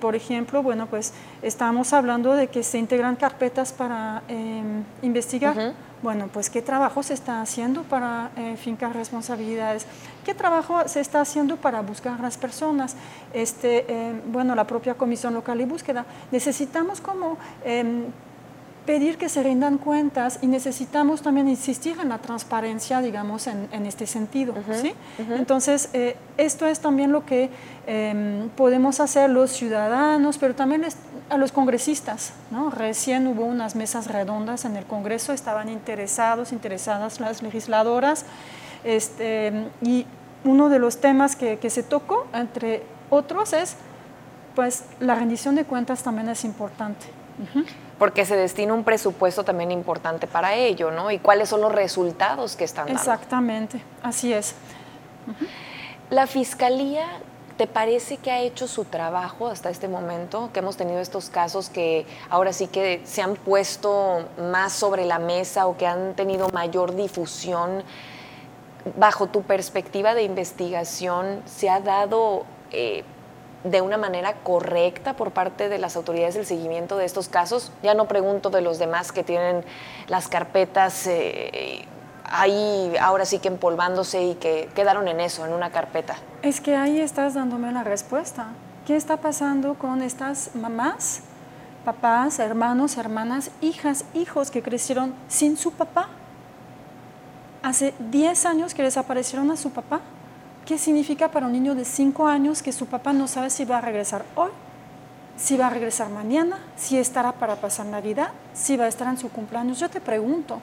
por 0.01 0.15
ejemplo, 0.15 0.63
bueno, 0.63 0.87
pues 0.87 1.13
estamos 1.43 1.93
hablando 1.93 2.35
de 2.35 2.47
que 2.47 2.63
se 2.63 2.79
integran 2.79 3.17
carpetas 3.17 3.73
para 3.73 4.23
em, 4.29 4.85
investigar. 5.03 5.75
Bueno, 6.03 6.29
pues 6.33 6.51
qué 6.51 6.63
trabajo 6.63 7.03
se 7.03 7.15
está 7.15 7.41
haciendo 7.41 7.85
para 7.85 8.31
fincar 8.57 8.95
responsabilidades. 8.95 9.87
¿Qué 10.25 10.35
trabajo 10.35 10.87
se 10.87 11.01
está 11.01 11.21
haciendo 11.21 11.57
para 11.57 11.81
buscar 11.81 12.19
a 12.19 12.23
las 12.23 12.37
personas? 12.37 12.95
Este, 13.33 13.85
eh, 13.89 14.21
bueno, 14.27 14.55
la 14.55 14.67
propia 14.67 14.95
Comisión 14.95 15.35
Local 15.35 15.61
y 15.61 15.65
Búsqueda. 15.65 16.07
Necesitamos 16.31 17.01
como 17.01 17.39
em, 17.65 18.05
pedir 18.87 19.19
que 19.19 19.29
se 19.29 19.43
rindan 19.43 19.79
cuentas 19.79 20.39
y 20.43 20.47
necesitamos 20.47 21.23
también 21.23 21.49
insistir 21.49 21.99
en 22.01 22.09
la 22.09 22.19
transparencia, 22.19 23.01
digamos, 23.01 23.49
en, 23.49 23.87
este 23.87 24.07
sentido. 24.07 24.55
¿sí? 24.81 24.95
Entonces, 25.19 25.89
eh, 25.93 26.17
esto 26.37 26.67
es 26.67 26.79
también 26.79 27.11
lo 27.11 27.27
que 27.27 27.51
em, 27.87 28.49
podemos 28.51 29.01
hacer 29.01 29.29
los 29.29 29.51
ciudadanos, 29.51 30.39
pero 30.39 30.55
también 30.55 30.85
a 31.31 31.37
los 31.37 31.53
congresistas. 31.53 32.33
¿no? 32.51 32.71
Recién 32.71 33.27
hubo 33.27 33.45
unas 33.45 33.75
mesas 33.75 34.07
redondas 34.07 34.65
en 34.65 34.77
el 34.77 34.85
Congreso, 34.85 35.33
estaban 35.33 35.69
interesados, 35.69 36.53
interesadas 36.53 37.21
las 37.21 37.43
legisladoras. 37.43 38.25
Este, 38.85 39.53
y 39.81 40.07
uno 40.45 40.69
de 40.69 40.79
los 40.79 41.01
temas 41.01 41.37
que, 41.37 41.59
se 41.71 41.83
tocó, 41.83 42.27
entre 42.33 42.83
otros, 43.11 43.53
es 43.53 43.77
pues 44.55 44.85
la 45.01 45.15
rendición 45.15 45.55
de 45.55 45.65
cuentas 45.65 46.03
también 46.03 46.29
es 46.29 46.45
importante. 46.45 47.07
Porque 47.99 48.27
se 48.27 48.37
destina 48.37 48.75
un 48.75 48.85
presupuesto 48.85 49.45
también 49.45 49.71
importante 49.71 50.27
para 50.27 50.55
ello, 50.55 50.91
¿no? 50.91 51.11
Y 51.11 51.19
cuáles 51.19 51.49
son 51.49 51.63
los 51.63 51.73
resultados 51.73 52.57
que 52.57 52.65
están 52.65 52.87
dando. 52.87 53.01
Exactamente, 53.01 53.83
así 54.03 54.33
es. 54.33 54.55
La 56.11 56.27
Fiscalía, 56.27 57.07
¿te 57.57 57.67
parece 57.67 58.17
que 58.17 58.31
ha 58.31 58.41
hecho 58.41 58.67
su 58.67 58.85
trabajo 58.85 59.49
hasta 59.49 59.71
este 59.71 59.89
momento? 59.89 60.51
Que 60.53 60.61
hemos 60.61 60.77
tenido 60.77 61.01
estos 61.01 61.31
casos 61.31 61.69
que 61.69 62.07
ahora 62.31 62.53
sí 62.53 62.67
que 62.67 63.01
se 63.05 63.23
han 63.23 63.37
puesto 63.37 64.25
más 64.39 64.73
sobre 64.73 65.05
la 65.05 65.19
mesa 65.19 65.67
o 65.67 65.77
que 65.77 65.87
han 65.87 66.15
tenido 66.15 66.49
mayor 66.51 66.95
difusión 66.95 67.83
bajo 68.97 69.29
tu 69.29 69.43
perspectiva 69.43 70.15
de 70.15 70.25
investigación, 70.25 71.43
¿se 71.47 71.71
ha 71.71 71.81
dado 71.81 72.45
eh, 72.73 73.05
de 73.65 73.81
una 73.81 73.97
manera 73.97 74.35
correcta 74.43 75.15
por 75.15 75.31
parte 75.31 75.69
de 75.69 75.79
las 75.79 75.95
autoridades 75.95 76.35
el 76.37 76.47
seguimiento 76.47 76.97
de 76.97 77.05
estos 77.05 77.29
casos? 77.29 77.71
Ya 77.83 77.95
no 77.95 78.09
pregunto 78.09 78.51
de 78.51 78.61
los 78.61 78.79
demás 78.79 79.13
que 79.13 79.23
tienen 79.23 79.65
las 80.09 80.29
carpetas 80.29 81.07
eh, 81.07 81.87
ahí 82.33 82.95
ahora 83.01 83.25
sí 83.25 83.39
que 83.39 83.49
empolvándose 83.49 84.23
y 84.25 84.35
que 84.35 84.69
quedaron 84.75 85.07
en 85.07 85.21
eso, 85.21 85.47
en 85.47 85.53
una 85.53 85.71
carpeta. 85.71 86.17
Es 86.43 86.61
que 86.61 86.75
ahí 86.75 87.01
estás 87.01 87.35
dándome 87.35 87.71
la 87.71 87.85
respuesta. 87.85 88.49
¿Qué 88.87 88.97
está 88.97 89.19
pasando 89.19 89.75
con 89.75 90.03
estas 90.03 90.55
mamás, 90.57 91.21
papás, 91.85 92.41
hermanos, 92.41 92.97
hermanas, 92.97 93.51
hijas, 93.61 94.05
hijos 94.15 94.51
que 94.51 94.63
crecieron 94.63 95.15
sin 95.29 95.57
su 95.57 95.71
papá? 95.71 96.09
hace 97.63 97.95
10 98.11 98.47
años 98.47 98.75
que 98.75 98.83
desaparecieron 98.83 99.51
a 99.51 99.57
su 99.57 99.71
papá. 99.71 100.01
¿Qué 100.67 100.79
significa 100.79 101.31
para 101.31 101.47
un 101.47 101.53
niño 101.53 101.75
de 101.75 101.85
5 101.85 102.27
años 102.27 102.63
que 102.63 102.73
su 102.73 102.87
papá 102.87 103.13
no 103.13 103.27
sabe 103.27 103.51
si 103.51 103.65
va 103.65 103.79
a 103.79 103.81
regresar 103.81 104.25
hoy, 104.37 104.51
si 105.37 105.57
va 105.57 105.69
a 105.69 105.71
regresar 105.71 106.09
mañana, 106.11 106.59
si 106.77 106.99
estará 106.99 107.33
para 107.33 107.57
pasar 107.57 107.87
Navidad, 107.87 108.29
si 108.53 108.77
va 108.77 108.85
a 108.85 108.89
estar 108.89 109.09
en 109.09 109.19
su 109.19 109.31
cumpleaños? 109.31 109.81
Yo 109.81 109.89
te 109.89 110.01
pregunto, 110.01 110.61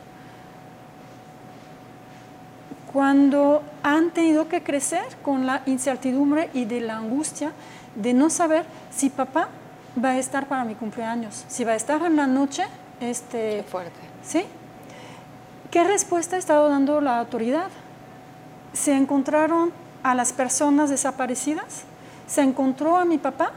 cuando 2.92 3.62
han 3.84 4.12
tenido 4.12 4.48
que 4.48 4.64
crecer 4.64 5.04
con 5.22 5.46
la 5.46 5.62
incertidumbre 5.66 6.50
y 6.54 6.66
de 6.66 6.82
la 6.82 6.98
angustia 6.98 7.52
de 7.96 8.14
no 8.14 8.30
saber 8.30 8.66
si 8.92 9.10
papá 9.10 9.50
va 10.04 10.10
a 10.10 10.18
estar 10.18 10.48
para 10.48 10.64
mi 10.64 10.76
cumpleaños, 10.76 11.46
si 11.48 11.64
va 11.64 11.74
a 11.74 11.76
estar 11.76 12.02
en 12.04 12.16
la 12.16 12.28
noche, 12.28 12.66
este, 13.00 13.58
Qué 13.58 13.64
fuerte. 13.64 14.00
¿sí? 14.24 14.44
¿Qué 15.72 15.84
respuesta 15.84 16.36
ha 16.36 16.40
estado 16.40 16.70
dando 16.70 17.02
la 17.02 17.20
autoridad? 17.20 17.70
¿Se 18.74 18.96
encontraron 18.96 19.72
a 20.04 20.16
las 20.16 20.34
personas 20.34 20.90
desaparecidas? 20.90 21.84
¿Se 22.28 22.42
encontró 22.42 22.98
a 22.98 23.06
mi 23.06 23.18
papá? 23.18 23.52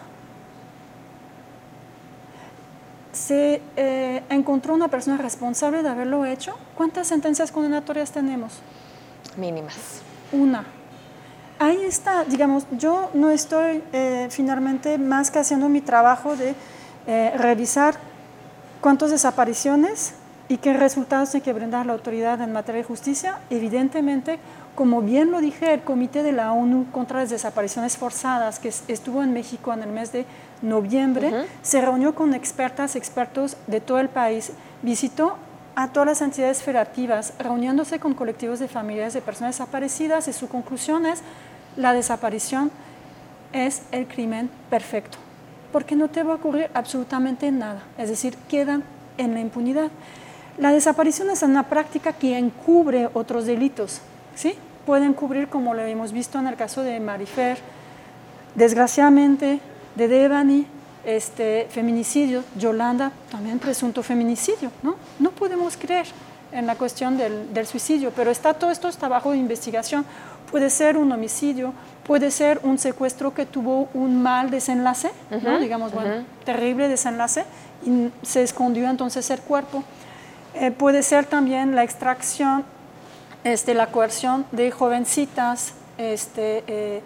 se 3.12 3.60
eh, 3.76 4.22
encontró 4.30 4.74
una 4.74 4.88
persona 4.88 5.18
responsable 5.18 5.82
de 5.82 5.88
haberlo 5.88 6.24
hecho, 6.24 6.56
¿cuántas 6.74 7.06
sentencias 7.08 7.52
condenatorias 7.52 8.10
tenemos? 8.10 8.60
Mínimas. 9.36 10.02
Una. 10.32 10.64
Ahí 11.58 11.84
está, 11.84 12.24
digamos, 12.24 12.66
yo 12.72 13.10
no 13.14 13.30
estoy 13.30 13.82
eh, 13.92 14.26
finalmente 14.30 14.98
más 14.98 15.30
que 15.30 15.38
haciendo 15.38 15.68
mi 15.68 15.80
trabajo 15.80 16.34
de 16.34 16.54
eh, 17.06 17.32
revisar 17.36 17.94
cuántas 18.80 19.10
desapariciones 19.10 20.14
y 20.48 20.56
qué 20.56 20.72
resultados 20.72 21.30
tiene 21.30 21.44
que 21.44 21.52
brindar 21.52 21.86
la 21.86 21.92
autoridad 21.92 22.40
en 22.40 22.52
materia 22.52 22.82
de 22.82 22.84
justicia. 22.84 23.38
Evidentemente, 23.48 24.38
como 24.74 25.02
bien 25.02 25.30
lo 25.30 25.40
dije, 25.40 25.72
el 25.72 25.82
Comité 25.82 26.22
de 26.22 26.32
la 26.32 26.52
ONU 26.52 26.90
contra 26.90 27.20
las 27.20 27.30
Desapariciones 27.30 27.96
Forzadas, 27.96 28.58
que 28.58 28.68
estuvo 28.68 29.22
en 29.22 29.32
México 29.32 29.72
en 29.72 29.82
el 29.82 29.90
mes 29.90 30.12
de 30.12 30.26
noviembre, 30.62 31.46
se 31.62 31.80
reunió 31.80 32.14
con 32.14 32.34
expertas, 32.34 32.96
expertos 32.96 33.56
de 33.66 33.80
todo 33.80 33.98
el 33.98 34.08
país, 34.08 34.52
visitó 34.82 35.36
a 35.74 35.88
todas 35.88 36.08
las 36.08 36.22
entidades 36.22 36.62
federativas, 36.62 37.32
reuniéndose 37.38 37.98
con 37.98 38.14
colectivos 38.14 38.58
de 38.58 38.68
familias 38.68 39.14
de 39.14 39.22
personas 39.22 39.56
desaparecidas 39.56 40.28
y 40.28 40.32
su 40.32 40.48
conclusión 40.48 41.06
es 41.06 41.22
la 41.76 41.94
desaparición 41.94 42.70
es 43.52 43.82
el 43.92 44.06
crimen 44.06 44.50
perfecto, 44.70 45.18
porque 45.72 45.96
no 45.96 46.08
te 46.08 46.22
va 46.22 46.32
a 46.32 46.36
ocurrir 46.36 46.70
absolutamente 46.74 47.50
nada, 47.50 47.82
es 47.98 48.08
decir, 48.08 48.36
quedan 48.48 48.82
en 49.18 49.34
la 49.34 49.40
impunidad. 49.40 49.90
La 50.58 50.72
desaparición 50.72 51.30
es 51.30 51.42
una 51.42 51.68
práctica 51.68 52.12
que 52.12 52.36
encubre 52.36 53.08
otros 53.14 53.46
delitos, 53.46 54.00
¿sí? 54.34 54.54
Pueden 54.86 55.14
cubrir, 55.14 55.48
como 55.48 55.74
lo 55.74 55.82
hemos 55.82 56.12
visto 56.12 56.38
en 56.38 56.46
el 56.46 56.56
caso 56.56 56.82
de 56.82 56.98
Marifer, 57.00 57.58
desgraciadamente 58.54 59.60
de 59.94 60.08
Devani, 60.08 60.66
este, 61.04 61.66
feminicidio, 61.70 62.44
Yolanda, 62.56 63.12
también 63.30 63.58
presunto 63.58 64.02
feminicidio, 64.02 64.70
¿no? 64.82 64.96
No 65.18 65.30
podemos 65.30 65.76
creer 65.76 66.06
en 66.52 66.66
la 66.66 66.76
cuestión 66.76 67.16
del, 67.16 67.66
suicidio, 67.66 68.12
pero 68.14 68.30
está 68.30 68.54
todo 68.54 68.70
esto 68.70 68.88
está 68.88 69.08
bajo 69.08 69.34
investigación. 69.34 70.04
Puede 70.50 70.68
ser 70.68 70.98
un 70.98 71.10
homicidio, 71.10 71.72
puede 72.06 72.30
ser 72.30 72.60
un 72.62 72.78
secuestro 72.78 73.32
que 73.32 73.46
tuvo 73.46 73.88
un 73.94 74.22
mal 74.22 74.50
desenlace, 74.50 75.10
¿no? 75.42 75.58
digamos, 75.58 75.92
bueno, 75.92 76.24
terrible 76.44 76.88
desenlace, 76.88 77.44
y 77.84 78.10
se 78.22 78.42
escondió 78.42 78.88
entonces 78.90 79.30
el 79.30 79.40
cuerpo. 79.40 79.82
Eh, 80.54 80.70
puede 80.70 81.02
ser 81.02 81.24
también 81.24 81.74
la 81.74 81.82
extracción, 81.84 82.64
este, 83.44 83.72
la 83.72 83.86
coerción 83.86 84.44
de 84.52 84.70
jovencitas, 84.70 85.72
este, 85.96 86.64
eh, 86.66 87.02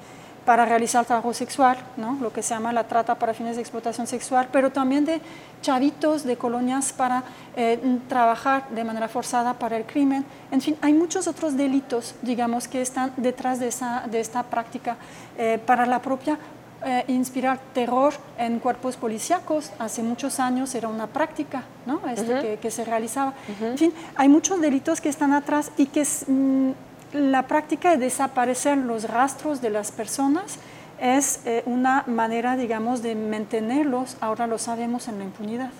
para 0.46 0.64
realizar 0.64 1.04
trabajo 1.04 1.34
sexual, 1.34 1.76
¿no? 1.96 2.16
lo 2.22 2.32
que 2.32 2.40
se 2.40 2.54
llama 2.54 2.72
la 2.72 2.84
trata 2.84 3.16
para 3.16 3.34
fines 3.34 3.56
de 3.56 3.62
explotación 3.62 4.06
sexual, 4.06 4.48
pero 4.52 4.70
también 4.70 5.04
de 5.04 5.20
chavitos 5.60 6.22
de 6.22 6.36
colonias 6.36 6.92
para 6.92 7.24
eh, 7.56 7.98
trabajar 8.08 8.68
de 8.70 8.84
manera 8.84 9.08
forzada 9.08 9.54
para 9.54 9.76
el 9.76 9.84
crimen. 9.84 10.24
En 10.52 10.60
fin, 10.60 10.76
hay 10.80 10.92
muchos 10.92 11.26
otros 11.26 11.56
delitos, 11.56 12.14
digamos, 12.22 12.68
que 12.68 12.80
están 12.80 13.12
detrás 13.16 13.58
de, 13.58 13.68
esa, 13.68 14.04
de 14.08 14.20
esta 14.20 14.44
práctica 14.44 14.96
eh, 15.36 15.60
para 15.66 15.84
la 15.84 16.00
propia 16.00 16.38
eh, 16.84 17.04
inspirar 17.08 17.58
terror 17.72 18.14
en 18.38 18.60
cuerpos 18.60 18.96
policíacos. 18.96 19.72
Hace 19.80 20.04
muchos 20.04 20.38
años 20.38 20.72
era 20.76 20.86
una 20.86 21.08
práctica 21.08 21.64
¿no? 21.86 22.00
este, 22.08 22.58
que, 22.58 22.70
se 22.70 22.84
realizaba. 22.84 23.32
En 23.60 23.76
fin, 23.76 23.92
hay 24.14 24.28
muchos 24.28 24.60
delitos 24.60 25.00
que 25.00 25.08
están 25.08 25.32
atrás 25.32 25.72
y 25.76 25.86
que 25.86 26.02
mm, 26.02 26.70
la 27.16 27.46
práctica 27.46 27.90
de 27.90 27.96
desaparecer 27.96 28.78
los 28.78 29.04
rastros 29.04 29.60
de 29.60 29.70
las 29.70 29.90
personas 29.90 30.58
es 31.00 31.40
eh, 31.44 31.62
una 31.66 32.04
manera, 32.06 32.56
digamos, 32.56 33.02
de 33.02 33.14
mantenerlos, 33.14 34.16
ahora 34.20 34.46
lo 34.46 34.58
sabemos, 34.58 35.08
en 35.08 35.18
la 35.18 35.24
impunidad. 35.24 35.70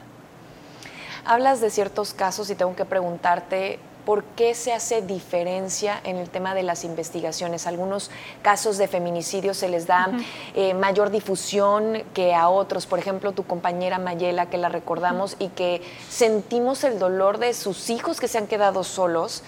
Hablas 1.25 1.61
de 1.61 1.71
ciertos 1.71 2.13
casos 2.13 2.51
y 2.51 2.55
tengo 2.55 2.77
que 2.77 2.85
preguntarte 2.85 3.79
por 4.05 4.23
qué 4.23 4.55
se 4.55 4.73
hace 4.73 5.03
diferencia 5.03 6.01
en 6.05 6.17
el 6.17 6.31
tema 6.31 6.55
de 6.55 6.63
las 6.63 6.85
investigaciones. 6.85 7.67
Algunos 7.67 8.11
casos 8.41 8.79
de 8.79 8.87
feminicidio 8.87 9.53
se 9.53 9.69
les 9.69 9.89
da 9.89 10.09
eh, 10.55 10.75
mayor 10.75 11.11
difusión 11.11 12.05
que 12.15 12.33
a 12.33 12.49
otros. 12.49 12.87
Por 12.87 13.01
ejemplo, 13.01 13.33
tu 13.33 13.43
compañera 13.43 13.99
Mayela, 13.99 14.49
que 14.49 14.59
la 14.59 14.69
recordamos 14.69 15.37
y 15.41 15.49
que 15.49 15.83
sentimos 16.09 16.85
el 16.85 17.01
dolor 17.01 17.39
de 17.39 17.53
sus 17.53 17.91
hijos 17.91 18.21
que 18.21 18.29
se 18.29 18.39
han 18.39 18.47
quedado 18.47 18.85
solos. 18.85 19.43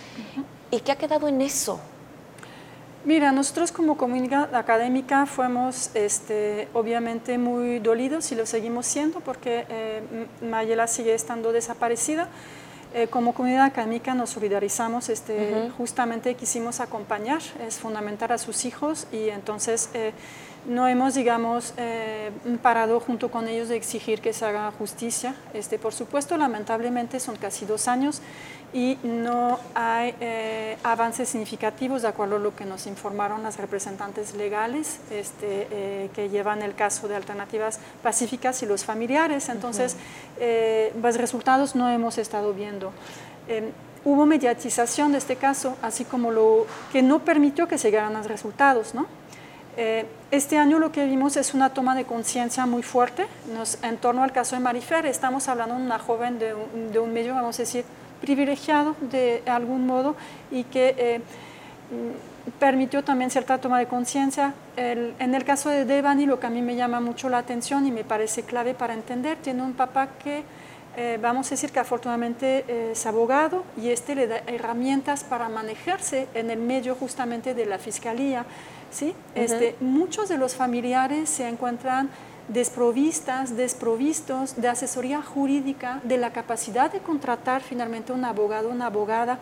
¿Y 0.70 0.80
qué 0.80 0.92
ha 0.92 0.96
quedado 0.96 1.28
en 1.28 1.40
eso? 1.40 1.80
Mira, 3.04 3.32
nosotros 3.32 3.72
como 3.72 3.96
comunidad 3.96 4.54
académica 4.54 5.24
fuimos 5.24 5.90
este, 5.94 6.68
obviamente 6.74 7.38
muy 7.38 7.78
dolidos 7.78 8.30
y 8.32 8.34
lo 8.34 8.44
seguimos 8.44 8.86
siendo 8.86 9.20
porque 9.20 9.64
eh, 9.68 10.02
Mayela 10.42 10.86
sigue 10.86 11.14
estando 11.14 11.52
desaparecida. 11.52 12.28
Eh, 12.94 13.06
como 13.08 13.34
comunidad 13.34 13.66
académica 13.66 14.14
nos 14.14 14.30
solidarizamos, 14.30 15.10
este, 15.10 15.70
justamente 15.76 16.34
quisimos 16.34 16.80
acompañar, 16.80 17.42
es 17.66 17.78
fundamental 17.78 18.32
a 18.32 18.38
sus 18.38 18.64
hijos 18.64 19.06
y 19.12 19.28
entonces 19.28 19.90
eh, 19.92 20.12
no 20.66 20.88
hemos, 20.88 21.14
digamos, 21.14 21.74
eh, 21.76 22.30
parado 22.62 22.98
junto 23.00 23.30
con 23.30 23.46
ellos 23.46 23.68
de 23.68 23.76
exigir 23.76 24.22
que 24.22 24.32
se 24.32 24.46
haga 24.46 24.72
justicia. 24.72 25.34
Este, 25.52 25.78
por 25.78 25.92
supuesto, 25.92 26.38
lamentablemente 26.38 27.20
son 27.20 27.36
casi 27.36 27.66
dos 27.66 27.88
años 27.88 28.22
y 28.72 28.98
no 29.02 29.58
hay 29.74 30.14
eh, 30.20 30.76
avances 30.82 31.28
significativos 31.28 32.02
de 32.02 32.08
acuerdo 32.08 32.36
a 32.36 32.38
lo 32.38 32.54
que 32.54 32.64
nos 32.64 32.86
informaron 32.86 33.42
las 33.42 33.56
representantes 33.56 34.34
legales 34.34 35.00
este, 35.10 35.66
eh, 35.70 36.10
que 36.14 36.28
llevan 36.28 36.62
el 36.62 36.74
caso 36.74 37.08
de 37.08 37.16
alternativas 37.16 37.80
pacíficas 38.02 38.62
y 38.62 38.66
los 38.66 38.84
familiares. 38.84 39.48
Entonces, 39.48 39.96
los 41.02 41.16
resultados 41.16 41.74
no 41.74 41.88
hemos 41.88 42.18
estado 42.18 42.52
viendo. 42.52 42.92
Em, 43.48 43.72
hubo 44.04 44.26
mediatización 44.26 45.12
de 45.12 45.18
este 45.18 45.36
caso, 45.36 45.76
así 45.82 46.04
como 46.04 46.30
lo 46.30 46.66
que 46.92 47.02
no 47.02 47.20
permitió 47.20 47.66
que 47.66 47.78
se 47.78 47.90
llegaran 47.90 48.12
los 48.12 48.26
resultados, 48.26 48.94
¿no? 48.94 49.06
Eh, 49.80 50.06
este 50.32 50.58
año 50.58 50.80
lo 50.80 50.90
que 50.90 51.06
vimos 51.06 51.36
es 51.36 51.54
una 51.54 51.72
toma 51.72 51.94
de 51.94 52.04
conciencia 52.04 52.66
muy 52.66 52.82
fuerte 52.82 53.28
en 53.82 53.96
torno 53.98 54.24
al 54.24 54.32
caso 54.32 54.56
de 54.56 54.60
Marifer. 54.60 55.06
Estamos 55.06 55.46
hablando 55.46 55.76
de 55.76 55.82
una 55.82 56.00
joven 56.00 56.40
de 56.40 56.52
un, 56.98 57.12
medio, 57.12 57.34
vamos 57.34 57.60
a 57.60 57.62
decir, 57.62 57.84
privilegiado 58.20 58.96
de 59.00 59.42
algún 59.46 59.86
modo 59.86 60.16
y 60.50 60.64
que 60.64 60.94
eh, 60.98 61.20
permitió 62.58 63.02
también 63.04 63.30
cierta 63.30 63.58
toma 63.58 63.78
de 63.78 63.86
conciencia. 63.86 64.54
En 64.76 65.34
el 65.34 65.44
caso 65.44 65.68
de 65.68 65.84
Devani, 65.84 66.26
lo 66.26 66.38
que 66.38 66.46
a 66.46 66.50
mí 66.50 66.62
me 66.62 66.76
llama 66.76 67.00
mucho 67.00 67.28
la 67.28 67.38
atención 67.38 67.86
y 67.86 67.90
me 67.90 68.04
parece 68.04 68.42
clave 68.42 68.74
para 68.74 68.94
entender, 68.94 69.36
tiene 69.38 69.62
un 69.62 69.74
papá 69.74 70.08
que, 70.22 70.44
eh, 70.96 71.18
vamos 71.20 71.46
a 71.48 71.50
decir 71.50 71.70
que 71.70 71.80
afortunadamente 71.80 72.90
es 72.92 73.06
abogado 73.06 73.64
y 73.80 73.90
este 73.90 74.14
le 74.14 74.26
da 74.26 74.38
herramientas 74.46 75.24
para 75.24 75.48
manejarse 75.48 76.28
en 76.34 76.50
el 76.50 76.58
medio 76.58 76.94
justamente 76.94 77.54
de 77.54 77.66
la 77.66 77.78
fiscalía. 77.78 78.44
¿sí? 78.90 79.14
este, 79.34 79.76
muchos 79.80 80.28
de 80.28 80.38
los 80.38 80.54
familiares 80.54 81.28
se 81.28 81.48
encuentran 81.48 82.08
desprovistas, 82.48 83.56
desprovistos 83.56 84.56
de 84.56 84.68
asesoría 84.68 85.22
jurídica, 85.22 86.00
de 86.04 86.18
la 86.18 86.32
capacidad 86.32 86.90
de 86.90 87.00
contratar 87.00 87.62
finalmente 87.62 88.12
un 88.12 88.24
abogado, 88.24 88.70
una 88.70 88.86
abogada, 88.86 89.38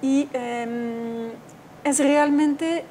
y 0.00 0.28
em, 0.32 1.30
es 1.84 1.98
realmente 1.98 2.84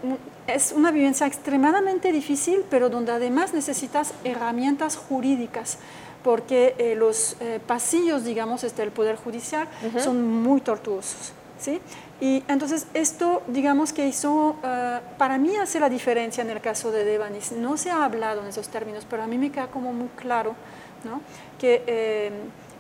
es 0.48 0.72
una 0.72 0.92
vivencia 0.92 1.28
extremadamente 1.28 2.12
difícil, 2.12 2.64
pero 2.70 2.90
donde 2.90 3.12
además 3.12 3.54
necesitas 3.54 4.14
herramientas 4.24 4.96
jurídicas 4.98 5.78
porque 6.24 6.76
eh, 6.78 6.96
los 6.96 7.36
eh, 7.40 7.60
pasillos, 7.66 8.24
digamos, 8.24 8.64
este, 8.64 8.82
del 8.82 8.92
Poder 8.92 9.16
Judicial 9.16 9.68
son 9.98 10.44
muy 10.44 10.62
tortuosos. 10.62 11.34
¿sí? 11.60 11.80
Y 12.22 12.44
entonces 12.48 12.86
esto, 12.94 13.42
digamos 13.48 13.94
que 13.94 14.08
hizo, 14.08 14.56
eh, 14.64 15.00
para 15.18 15.40
mí 15.40 15.56
hace 15.56 15.80
la 15.80 15.90
diferencia 15.90 16.44
en 16.44 16.52
el 16.52 16.62
caso 16.62 16.92
de 16.92 17.04
Devanis. 17.04 17.52
No 17.52 17.78
se 17.78 17.90
ha 17.90 18.06
hablado 18.06 18.42
en 18.42 18.48
esos 18.48 18.70
términos, 18.70 19.08
pero 19.10 19.24
a 19.24 19.28
mí 19.28 19.40
me 19.40 19.52
queda 19.52 19.68
como 19.68 19.92
muy 19.92 20.08
claro 20.10 20.56
¿no? 21.04 21.22
que 21.60 21.84
eh, 21.88 22.32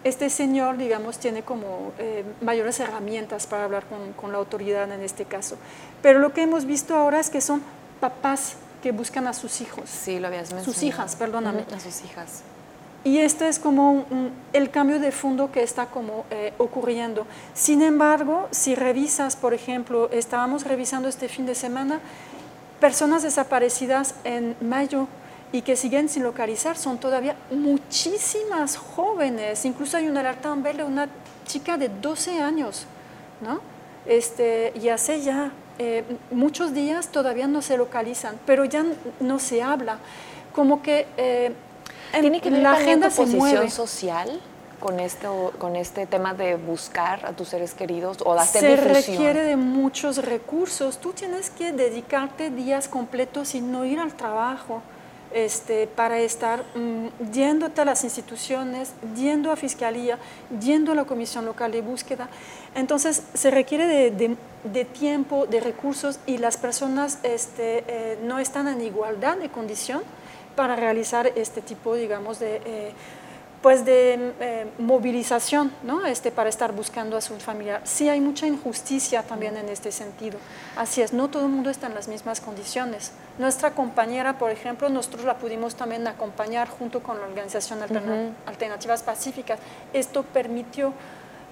este 0.04 0.30
señor, 0.30 0.77
digamos, 0.77 1.17
tiene 1.17 1.41
como 1.41 1.91
eh, 1.97 2.23
mayores 2.41 2.80
herramientas 2.80 3.47
para 3.47 3.63
hablar 3.63 3.86
con, 3.88 4.13
con, 4.13 4.32
la 4.32 4.38
autoridad 4.38 4.91
en 4.91 5.01
este 5.01 5.25
caso. 5.25 5.58
Pero 6.04 6.19
lo 6.19 6.34
que 6.34 6.43
hemos 6.43 6.65
visto 6.65 6.95
ahora 6.95 7.19
es 7.19 7.32
que 7.32 7.41
son 7.41 7.63
papás 7.99 8.58
que 8.84 8.91
buscan 8.91 9.25
a 9.25 9.34
sus 9.34 9.60
hijos. 9.62 9.89
Sí, 9.89 10.19
lo 10.19 10.27
habías 10.27 10.54
mencionado. 10.54 10.65
Sus 10.65 10.84
hijas, 10.84 11.15
perdóname. 11.15 11.65
A 11.73 11.80
sus 11.80 12.04
hijas. 12.04 12.43
Y 13.03 13.17
este 13.17 13.47
es 13.47 13.57
como 13.57 14.05
el 14.53 14.69
cambio 14.69 14.99
de 14.99 15.11
fondo 15.11 15.51
que 15.51 15.63
está 15.63 15.87
como 15.87 16.25
eh, 16.29 16.53
ocurriendo. 16.59 17.25
Sin 17.55 17.81
embargo, 17.81 18.47
si 18.51 18.75
revisas, 18.75 19.35
por 19.35 19.55
ejemplo, 19.55 20.09
estábamos 20.11 20.65
revisando 20.65 21.09
este 21.09 21.27
fin 21.27 21.47
de 21.47 21.55
semana, 21.55 21.99
personas 22.79 23.23
desaparecidas 23.23 24.13
en 24.23 24.55
mayo 24.61 25.07
y 25.51 25.63
que 25.63 25.75
siguen 25.75 26.09
sin 26.09 26.23
localizar 26.23 26.77
son 26.77 26.99
todavía 26.99 27.35
muchísimas 27.49 28.77
jóvenes. 28.77 29.65
Incluso 29.65 29.97
hay 29.97 30.07
una 30.07 30.19
alerta 30.19 30.53
en 30.53 30.61
de 30.61 30.83
una 30.83 31.09
chica 31.47 31.77
de 31.77 31.89
12 31.89 32.39
años, 32.39 32.85
¿no? 33.41 33.61
Este, 34.05 34.73
y 34.79 34.89
hace 34.89 35.21
ya 35.21 35.51
eh, 35.79 36.03
muchos 36.29 36.71
días 36.73 37.07
todavía 37.07 37.47
no 37.47 37.63
se 37.63 37.77
localizan, 37.77 38.39
pero 38.45 38.63
ya 38.65 38.85
no 39.19 39.39
se 39.39 39.63
habla. 39.63 39.97
Como 40.53 40.83
que... 40.83 41.07
Eh, 41.17 41.51
¿Tiene 42.19 42.41
que 42.41 42.50
ver 42.50 42.62
la 42.62 42.74
agenda 42.74 43.10
con 43.10 43.32
posición 43.32 43.69
social? 43.71 44.39
con, 44.80 45.00
esto, 45.00 45.54
con 45.60 45.76
este 45.76 46.08
tema 46.08 46.34
de 46.34 46.56
buscar 46.56 47.24
a 47.28 47.34
tus 47.34 47.50
seres 47.50 47.76
queridos 47.76 48.17
o 48.26 48.34
de 48.34 48.39
hacer 48.39 48.62
Se 48.62 48.67
difusión? 48.69 48.93
requiere 48.95 49.43
de 49.43 49.56
muchos 49.56 50.17
recursos. 50.17 50.97
Tú 50.97 51.13
tienes 51.13 51.52
que 51.52 51.71
dedicarte 51.71 52.50
días 52.50 52.88
completos 52.88 53.54
y 53.54 53.62
no 53.62 53.86
ir 53.86 54.00
al 54.00 54.15
trabajo 54.15 54.82
este, 55.34 55.86
para 55.86 56.17
estar 56.19 56.63
mm, 56.74 57.32
yéndote 57.32 57.80
a 57.82 57.86
las 57.86 58.04
instituciones, 58.04 58.93
yendo 59.15 59.52
a 59.52 59.56
Fiscalía, 59.56 60.17
yendo 60.60 60.93
a 60.93 60.95
la 60.95 61.06
Comisión 61.06 61.45
Local 61.45 61.71
de 61.71 61.84
Búsqueda. 61.84 62.28
Entonces, 62.74 63.21
se 63.36 63.52
requiere 63.52 63.86
de, 63.86 64.10
de- 64.10 64.36
de 64.63 64.86
tiempo, 64.86 65.45
de 65.45 65.60
recursos 65.60 66.19
y 66.26 66.38
las 66.39 66.58
personas 66.58 67.19
este, 67.24 67.84
eh, 67.88 68.19
no 68.24 68.39
están 68.39 68.67
en 68.67 68.82
igualdad 68.82 69.38
de 69.38 69.50
condición 69.50 70.02
para 70.55 70.75
realizar 70.75 71.31
este 71.35 71.61
tipo, 71.61 71.95
digamos, 71.95 72.39
de... 72.39 72.61
eh, 72.65 72.91
pues 73.61 73.85
de 73.85 74.33
eh, 74.39 74.65
movilización, 74.79 75.71
¿no? 75.83 76.03
Este, 76.07 76.31
para 76.31 76.49
estar 76.49 76.71
buscando 76.71 77.15
a 77.15 77.21
su 77.21 77.37
familiar. 77.39 77.81
Sí 77.83 78.09
hay 78.09 78.19
mucha 78.19 78.47
injusticia 78.47 79.21
también 79.21 79.55
en 79.55 79.69
este 79.69 79.91
sentido. 79.91 80.39
Así 80.75 81.03
es, 81.03 81.13
no 81.13 81.29
todo 81.29 81.43
el 81.43 81.49
mundo 81.49 81.69
está 81.69 81.85
en 81.85 81.93
las 81.93 82.07
mismas 82.07 82.41
condiciones. 82.41 83.11
Nuestra 83.37 83.69
compañera, 83.75 84.39
por 84.39 84.49
ejemplo, 84.49 84.89
nosotros 84.89 85.25
la 85.25 85.37
pudimos 85.37 85.75
también 85.75 86.07
acompañar 86.07 86.69
junto 86.69 87.03
con 87.03 87.19
la 87.19 87.27
Organización 87.27 87.83
Alterna- 87.83 88.31
Alternativas 88.47 89.03
Pacíficas. 89.03 89.59
Esto 89.93 90.23
permitió 90.23 90.91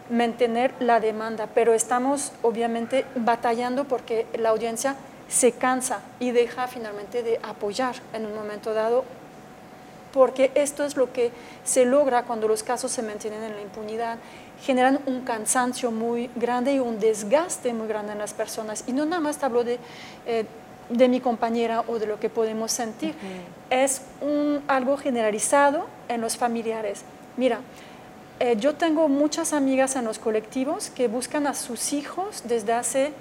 mantener 0.10 0.74
la 0.80 1.00
demanda, 1.00 1.48
pero 1.54 1.76
estamos 1.76 2.32
obviamente 2.42 3.06
batallando 3.14 3.84
porque 3.84 4.26
la 4.36 4.50
audiencia 4.50 4.96
se 5.30 5.54
cansa 5.54 6.02
y 6.20 6.32
deja 6.32 6.68
finalmente 6.68 7.24
de 7.24 7.40
apoyar 7.44 7.96
en 8.14 8.26
un 8.26 8.36
momento 8.36 8.74
dado 8.74 9.06
porque 10.12 10.52
esto 10.56 10.84
es 10.84 10.96
lo 10.96 11.14
que 11.14 11.32
se 11.64 11.86
logra 11.86 12.24
cuando 12.24 12.48
los 12.48 12.64
casos 12.64 12.92
se 12.92 13.04
mantienen 13.04 13.44
en 13.44 13.56
la 13.56 13.62
impunidad, 13.62 14.18
generan 14.64 15.00
un 15.06 15.22
cansancio 15.22 15.92
muy 15.92 16.30
grande 16.36 16.74
y 16.74 16.80
un 16.80 17.00
desgaste 17.00 17.74
muy 17.74 17.88
grande 17.88 18.14
en 18.14 18.18
las 18.18 18.34
personas. 18.34 18.84
Y 18.88 18.94
no 18.94 19.06
nada 19.06 19.22
más 19.22 19.38
te 19.38 19.46
hablo 19.46 19.64
de, 19.64 19.80
eh, 20.26 20.46
de 20.90 21.08
mi 21.08 21.22
compañera 21.22 21.84
o 21.88 22.00
de 22.00 22.08
lo 22.08 22.20
que 22.20 22.30
podemos 22.30 22.72
sentir, 22.72 23.14
es 23.70 24.02
un, 24.22 24.64
algo 24.68 24.98
generalizado 24.98 25.86
en 26.08 26.22
los 26.22 26.38
familiares. 26.38 27.04
Mira, 27.38 27.60
eh, 28.40 28.56
yo 28.58 28.76
tengo 28.76 29.08
muchas 29.08 29.54
amigas 29.54 29.96
en 29.96 30.06
los 30.06 30.18
colectivos 30.18 30.90
que 30.90 31.08
buscan 31.08 31.46
a 31.46 31.54
sus 31.54 31.94
hijos 31.94 32.44
desde 32.46 32.74
hace 32.74 33.14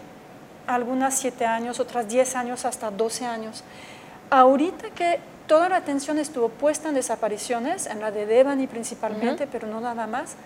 algunas 0.68 1.18
siete 1.18 1.46
años, 1.46 1.80
otras 1.80 2.08
10 2.08 2.36
años, 2.36 2.64
hasta 2.64 2.90
12 2.90 3.26
años. 3.26 3.64
Ahorita 4.30 4.90
que 4.90 5.18
toda 5.46 5.68
la 5.68 5.76
atención 5.76 6.18
estuvo 6.18 6.50
puesta 6.50 6.90
en 6.90 6.94
desapariciones, 6.94 7.86
en 7.86 8.00
la 8.00 8.10
de 8.10 8.26
Devani 8.26 8.66
principalmente, 8.66 9.46
pero 9.46 9.66
no 9.66 9.80
nada 9.80 10.06
más, 10.06 10.36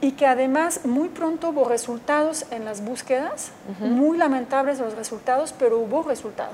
y 0.00 0.12
que 0.12 0.26
además 0.26 0.86
muy 0.86 1.08
pronto 1.08 1.50
hubo 1.50 1.68
resultados 1.68 2.46
en 2.50 2.64
las 2.64 2.82
búsquedas, 2.82 3.50
muy 3.80 4.16
lamentables 4.16 4.78
los 4.78 4.94
resultados, 4.94 5.52
pero 5.58 5.78
hubo 5.78 6.02
resultado. 6.02 6.52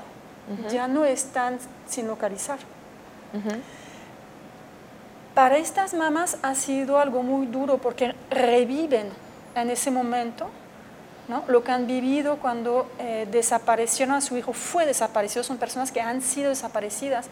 Ya 0.69 0.87
no 0.87 1.05
están 1.05 1.59
sin 1.87 2.07
localizar. 2.07 2.57
Para 5.33 5.57
estas 5.57 5.93
mamás 5.93 6.37
ha 6.41 6.55
sido 6.55 6.99
algo 6.99 7.21
muy 7.21 7.45
duro 7.45 7.77
porque 7.77 8.15
reviven 8.31 9.09
en 9.55 9.69
ese 9.69 9.91
momento 9.91 10.47
¿no? 11.27 11.43
lo 11.47 11.63
que 11.63 11.71
han 11.71 11.87
vivido 11.87 12.37
cuando 12.37 12.89
eh, 12.99 13.27
desaparecieron 13.31 14.15
a 14.15 14.21
su 14.21 14.37
hijo, 14.37 14.53
fue 14.53 14.85
desaparecido, 14.85 15.43
son 15.43 15.57
personas 15.57 15.91
que 15.91 16.01
han 16.01 16.21
sido 16.21 16.49
desaparecidas. 16.49 17.27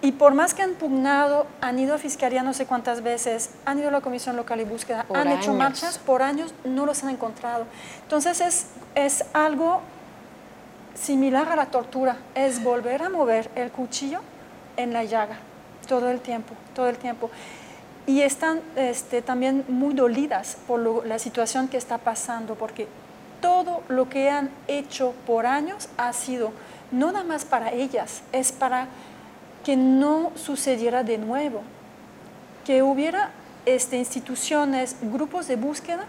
Y 0.00 0.12
por 0.12 0.34
más 0.34 0.54
que 0.54 0.62
han 0.62 0.74
pugnado, 0.74 1.46
han 1.60 1.78
ido 1.78 1.94
a 1.94 1.98
fiscalía 1.98 2.44
no 2.44 2.54
sé 2.54 2.66
cuántas 2.66 3.02
veces, 3.02 3.50
han 3.64 3.80
ido 3.80 3.88
a 3.88 3.90
la 3.90 4.00
Comisión 4.00 4.36
Local 4.36 4.60
y 4.60 4.64
Búsqueda, 4.64 5.02
Por 5.02 5.16
han 5.16 5.28
hecho 5.28 5.52
marchas, 5.52 5.98
por 5.98 6.22
años 6.22 6.54
no 6.64 6.86
los 6.86 7.02
han 7.02 7.10
encontrado. 7.10 7.66
Entonces 8.02 8.40
es, 8.40 8.66
es 8.94 9.24
algo 9.32 9.80
similar 10.94 11.48
a 11.48 11.56
la 11.56 11.66
tortura, 11.66 12.16
es 12.36 12.62
volver 12.62 13.02
a 13.02 13.08
mover 13.08 13.50
el 13.56 13.72
cuchillo 13.72 14.20
en 14.76 14.92
la 14.92 15.02
llaga 15.02 15.38
todo 15.88 16.10
el 16.10 16.20
tiempo, 16.20 16.54
todo 16.74 16.88
el 16.88 16.98
tiempo. 16.98 17.30
Y 18.08 18.22
están 18.22 18.60
este, 18.74 19.20
también 19.22 19.64
muy 19.68 19.92
dolidas 19.94 20.56
por 20.66 20.80
lo- 20.80 21.04
la 21.04 21.18
situación 21.18 21.68
que 21.68 21.76
está 21.76 21.98
pasando, 21.98 22.54
porque 22.56 22.88
todo 23.40 23.82
lo 23.88 24.08
que 24.08 24.30
han 24.30 24.50
hecho 24.66 25.12
por 25.26 25.44
años 25.46 25.88
ha 25.98 26.12
sido 26.12 26.50
no 26.90 27.12
nada 27.12 27.24
más 27.24 27.44
para 27.44 27.70
ellas, 27.70 28.22
es 28.32 28.50
para 28.50 28.88
que 29.62 29.76
no 29.76 30.32
sucediera 30.36 31.04
de 31.04 31.18
nuevo, 31.18 31.60
que 32.64 32.82
hubiera 32.82 33.30
este, 33.66 33.98
instituciones, 33.98 34.96
grupos 35.02 35.46
de 35.46 35.56
búsqueda 35.56 36.06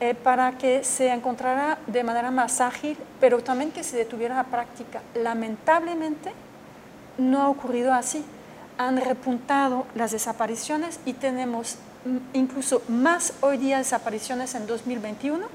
eh, 0.00 0.14
para 0.14 0.52
que 0.56 0.82
se 0.82 1.10
encontrara 1.12 1.76
de 1.86 2.02
manera 2.02 2.30
más 2.30 2.62
ágil, 2.62 2.96
pero 3.20 3.40
también 3.44 3.70
que 3.70 3.84
se 3.84 3.98
detuviera 3.98 4.34
la 4.34 4.44
práctica. 4.44 5.02
Lamentablemente 5.14 6.32
no 7.18 7.42
ha 7.42 7.48
ocurrido 7.50 7.92
así. 7.92 8.24
Han 8.78 8.96
repuntado 8.96 9.86
las 9.94 10.12
desapariciones 10.12 11.00
y 11.04 11.12
tenemos 11.12 11.76
incluso 12.32 12.82
más 12.88 13.34
hoy 13.40 13.56
día 13.56 13.78
desapariciones 13.78 14.54
en 14.54 14.66
2021 14.66 15.46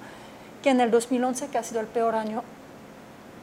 que 0.64 0.70
en 0.70 0.82
el 0.82 0.92
2011, 0.92 1.48
que 1.48 1.58
ha 1.58 1.64
sido 1.64 1.80
el 1.80 1.88
peor 1.88 2.16
año 2.16 2.44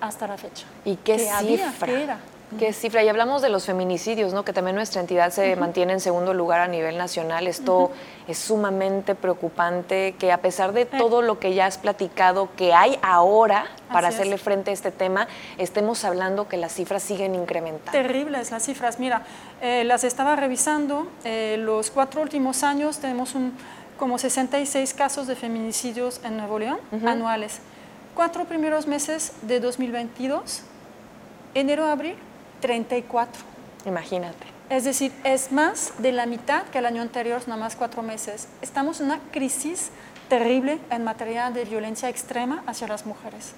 hasta 0.00 0.26
la 0.26 0.36
fecha. 0.36 0.66
¿Y 0.84 0.96
qué 0.96 1.16
que 1.16 1.30
había, 1.30 1.70
cifra? 1.70 1.86
que 1.86 2.02
era. 2.02 2.20
¿Qué 2.61 2.72
cifra? 2.72 3.02
Y 3.02 3.09
hablamos 3.09 3.42
de 3.42 3.48
los 3.48 3.66
feminicidios, 3.66 4.32
¿no? 4.32 4.44
que 4.44 4.52
también 4.52 4.76
nuestra 4.76 5.00
entidad 5.00 5.30
se 5.32 5.56
mantiene 5.56 5.94
en 5.94 6.00
segundo 6.00 6.32
lugar 6.32 6.61
a 6.61 6.68
nivel 6.68 6.96
nacional. 6.96 7.48
Esto 7.48 7.90
es 8.28 8.38
sumamente 8.38 9.16
preocupante, 9.16 10.14
que 10.16 10.30
a 10.30 10.38
pesar 10.38 10.72
de 10.72 10.87
todo 10.87 11.22
lo 11.22 11.40
que 11.40 11.54
ya 11.54 11.66
has 11.66 11.76
platicado 11.76 12.48
que 12.56 12.72
hay 12.72 12.98
ahora 13.02 13.66
para 13.92 14.09
Así 14.09 14.14
es. 14.14 14.20
hacerle 14.20 14.38
frente 14.38 14.70
a 14.70 14.74
este 14.74 14.92
tema, 14.92 15.26
estemos 15.59 16.04
hablando 16.04 16.46
que 16.48 16.56
las 16.56 16.72
cifras 16.72 17.02
siguen 17.02 17.35
incrementando. 17.35 17.90
Terribles 17.90 18.52
las 18.52 18.62
cifras. 18.64 19.00
Mira, 19.00 19.22
eh, 19.61 19.82
las 19.85 20.04
estaba 20.04 20.37
revisando. 20.37 21.09
eh, 21.24 21.56
los 21.59 21.90
cuatro 21.90 22.22
últimos 22.22 22.62
años 22.62 22.98
tenemos 22.98 23.35
un, 23.35 23.54
como 23.98 24.18
66 24.18 24.94
casos 24.94 25.26
de 25.26 25.35
feminicidios 25.35 26.20
en 26.24 26.37
Nuevo 26.37 26.61
León 26.61 26.78
anuales. 27.04 27.59
Cuatro 28.14 28.44
primeros 28.44 28.87
meses 28.87 29.32
de 29.42 29.59
2022, 29.59 30.62
enero 31.54 31.85
a 31.87 31.92
abril, 31.92 32.14
34. 32.61 33.42
Imagínate. 33.87 34.47
Es 34.69 34.85
decir, 34.85 35.12
es 35.23 35.53
más 35.53 35.92
de 35.99 36.11
la 36.11 36.27
mitad 36.27 36.64
que 36.64 36.79
el 36.79 36.87
año 36.87 37.03
anterior, 37.03 37.40
nada 37.47 37.61
más 37.61 37.77
cuatro 37.77 38.03
meses. 38.03 38.49
Estamos 38.62 39.01
en 39.01 39.07
una 39.07 39.21
crisis 39.31 39.90
terrible 40.29 40.81
en 40.90 41.05
materia 41.05 41.51
de 41.51 41.64
violencia 41.64 42.09
extrema 42.09 42.64
hacia 42.66 42.88
las 42.88 43.07
mujeres. 43.07 43.53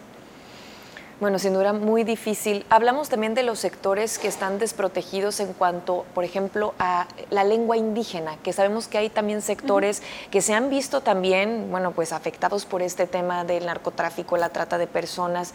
Bueno, 1.21 1.41
sin 1.41 1.53
duda 1.53 1.73
muy 1.73 2.05
difícil. 2.05 2.65
Hablamos 2.71 3.09
también 3.09 3.35
de 3.35 3.43
los 3.43 3.59
sectores 3.59 4.21
que 4.21 4.29
están 4.29 4.61
desprotegidos 4.61 5.41
en 5.41 5.53
cuanto, 5.53 6.07
por 6.15 6.23
ejemplo, 6.23 6.75
a 6.79 7.09
la 7.31 7.43
lengua 7.43 7.77
indígena, 7.77 8.37
que 8.45 8.53
sabemos 8.53 8.87
que 8.87 8.99
hay 8.99 9.11
también 9.11 9.43
sectores 9.43 10.01
que 10.31 10.43
se 10.43 10.55
han 10.55 10.71
visto 10.71 11.01
también, 11.01 11.73
bueno, 11.73 11.91
pues 11.91 12.13
afectados 12.13 12.67
por 12.67 12.83
este 12.83 13.09
tema 13.09 13.45
del 13.45 13.67
narcotráfico, 13.67 14.37
la 14.37 14.51
trata 14.51 14.79
de 14.79 14.87
personas. 14.87 15.55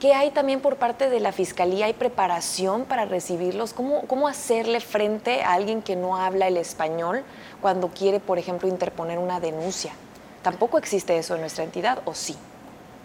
¿Qué 0.00 0.12
hay 0.12 0.30
también 0.30 0.60
por 0.60 0.76
parte 0.76 1.08
de 1.08 1.20
la 1.20 1.32
Fiscalía? 1.32 1.86
¿Hay 1.86 1.94
preparación 1.94 2.84
para 2.84 3.06
recibirlos? 3.06 3.72
¿Cómo, 3.72 4.02
¿Cómo 4.02 4.28
hacerle 4.28 4.80
frente 4.80 5.42
a 5.42 5.54
alguien 5.54 5.80
que 5.80 5.96
no 5.96 6.18
habla 6.18 6.48
el 6.48 6.58
español 6.58 7.24
cuando 7.62 7.88
quiere, 7.88 8.20
por 8.20 8.38
ejemplo, 8.38 8.68
interponer 8.68 9.18
una 9.18 9.40
denuncia? 9.40 9.92
¿Tampoco 10.42 10.76
existe 10.76 11.16
eso 11.16 11.34
en 11.34 11.40
nuestra 11.40 11.64
entidad 11.64 12.02
o 12.04 12.12
sí? 12.12 12.36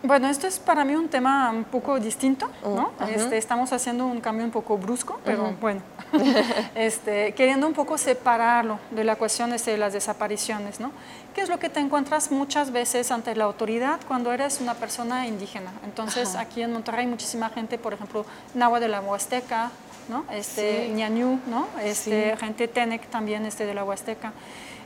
Bueno, 0.03 0.29
esto 0.29 0.47
es 0.47 0.57
para 0.57 0.83
mí 0.83 0.95
un 0.95 1.09
tema 1.09 1.51
un 1.51 1.63
poco 1.63 1.99
distinto, 1.99 2.49
¿no? 2.63 2.91
Mm, 2.99 3.03
ajá. 3.03 3.11
Este, 3.11 3.37
estamos 3.37 3.71
haciendo 3.71 4.07
un 4.07 4.19
cambio 4.19 4.43
un 4.43 4.51
poco 4.51 4.75
brusco, 4.77 5.19
pero 5.23 5.53
bueno, 5.61 5.81
este, 6.75 7.33
queriendo 7.33 7.67
un 7.67 7.73
poco 7.73 7.99
separarlo 7.99 8.79
de 8.89 9.03
la 9.03 9.15
cuestión 9.15 9.53
este, 9.53 9.71
de 9.71 9.77
las 9.77 9.93
desapariciones, 9.93 10.79
¿no? 10.79 10.91
¿Qué 11.35 11.41
es 11.41 11.49
lo 11.49 11.59
que 11.59 11.69
te 11.69 11.79
encuentras 11.79 12.31
muchas 12.31 12.71
veces 12.71 13.11
ante 13.11 13.35
la 13.35 13.43
autoridad 13.43 13.99
cuando 14.07 14.33
eres 14.33 14.59
una 14.59 14.73
persona 14.73 15.27
indígena? 15.27 15.71
Entonces, 15.85 16.35
aquí 16.35 16.63
en 16.63 16.73
Monterrey 16.73 17.01
hay 17.01 17.07
muchísima 17.07 17.49
gente, 17.49 17.77
por 17.77 17.93
ejemplo, 17.93 18.25
Nahua 18.55 18.79
de 18.79 18.87
la 18.87 19.01
Huasteca, 19.01 19.69
¿no? 20.09 20.25
Este, 20.31 20.87
Sí. 20.87 20.93
Ñañú, 20.93 21.39
¿no? 21.47 21.67
Este, 21.83 22.31
Sí. 22.31 22.37
gente 22.39 22.67
Tenec 22.67 23.05
también 23.07 23.45
este, 23.45 23.67
de 23.67 23.75
la 23.75 23.83
Huasteca. 23.83 24.33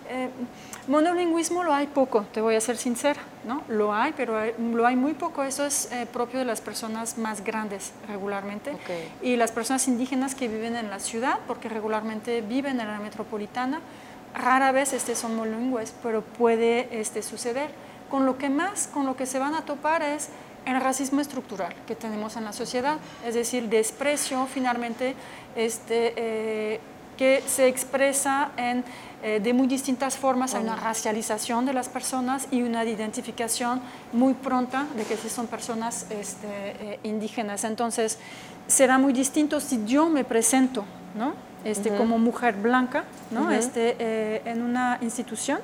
Eh, 0.10 0.30
monolingüismo 0.88 1.64
lo 1.64 1.74
hay 1.74 1.88
poco, 1.88 2.26
te 2.34 2.42
voy 2.42 2.56
a 2.56 2.62
ser 2.62 2.78
sincera, 2.78 3.22
¿no? 3.46 3.64
Lo 3.68 3.94
hay, 3.94 4.14
pero 4.16 4.38
hay- 4.38 4.54
lo 4.58 4.86
hay 4.86 4.96
muy 4.96 5.14
poco. 5.14 5.44
Eso 5.44 5.66
es 5.66 5.92
eh, 5.92 6.06
propio 6.12 6.40
de 6.40 6.46
las 6.46 6.62
personas 6.62 7.18
más 7.18 7.44
grandes 7.44 7.92
regularmente. 8.08 8.72
Y 9.22 9.36
las 9.36 9.52
personas 9.52 9.88
indígenas 9.88 10.36
que 10.36 10.48
viven 10.48 10.76
en 10.76 10.90
la 10.90 11.00
ciudad, 11.00 11.40
porque 11.48 11.70
regularmente 11.70 12.42
viven 12.42 12.80
en 12.80 12.88
la 12.88 13.00
metropolitana, 13.00 13.80
rara 14.34 14.72
vez 14.72 14.94
este, 14.94 15.16
son 15.16 15.36
monolingües, 15.36 15.94
pero 16.04 16.22
puede 16.22 16.88
este, 17.00 17.22
suceder. 17.24 17.70
Con 18.10 18.26
lo 18.26 18.38
que 18.38 18.50
más, 18.50 18.88
con 18.94 19.06
lo 19.06 19.16
que 19.16 19.26
se 19.26 19.40
van 19.40 19.56
a 19.56 19.62
topar 19.66 20.02
es 20.04 20.30
el 20.66 20.80
racismo 20.82 21.22
estructural 21.22 21.74
que 21.88 21.96
tenemos 21.96 22.38
en 22.38 22.44
la 22.44 22.52
sociedad, 22.54 22.98
es 23.26 23.36
decir, 23.36 23.70
desprecio 23.70 24.46
finalmente 24.48 25.14
este, 25.56 26.14
eh, 26.18 26.80
que 27.18 27.44
se 27.48 27.68
expresa 27.68 28.52
en, 28.58 28.84
eh, 29.24 29.40
de 29.40 29.54
muy 29.54 29.68
distintas 29.68 30.18
formas. 30.18 30.54
Hay 30.54 30.64
una 30.64 30.76
racialización 30.76 31.66
de 31.66 31.74
las 31.74 31.90
personas 31.90 32.48
y 32.52 32.62
una 32.62 32.84
identificación 32.86 33.82
muy 34.14 34.34
pronta 34.34 34.86
de 34.96 35.04
que 35.04 35.18
sí 35.18 35.30
son 35.30 35.48
personas 35.48 36.08
este, 36.10 36.48
eh, 36.48 37.00
indígenas. 37.04 37.64
Entonces, 37.64 38.20
será 38.68 38.98
muy 38.98 39.14
distinto 39.14 39.60
si 39.60 39.86
yo 39.86 40.10
me 40.10 40.24
presento 40.24 40.86
¿no? 41.16 41.34
este, 41.64 41.96
como 41.96 42.18
mujer 42.20 42.56
blanca 42.56 43.06
¿no? 43.32 43.52
este, 43.52 43.96
eh, 44.00 44.42
en 44.46 44.62
una 44.62 44.98
institución 45.02 45.60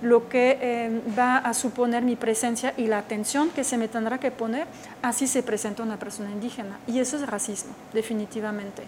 lo 0.00 0.28
que 0.28 1.00
va 1.16 1.38
a 1.38 1.54
suponer 1.54 2.02
mi 2.02 2.16
presencia 2.16 2.74
y 2.76 2.88
la 2.88 2.98
atención 2.98 3.50
que 3.50 3.62
se 3.62 3.76
me 3.76 3.86
tendrá 3.86 4.18
que 4.18 4.32
poner, 4.32 4.66
así 5.00 5.28
se 5.28 5.44
presenta 5.44 5.84
una 5.84 5.96
persona 5.96 6.32
indígena. 6.32 6.76
Y 6.88 6.98
eso 6.98 7.16
es 7.16 7.24
racismo, 7.24 7.72
definitivamente. 7.92 8.82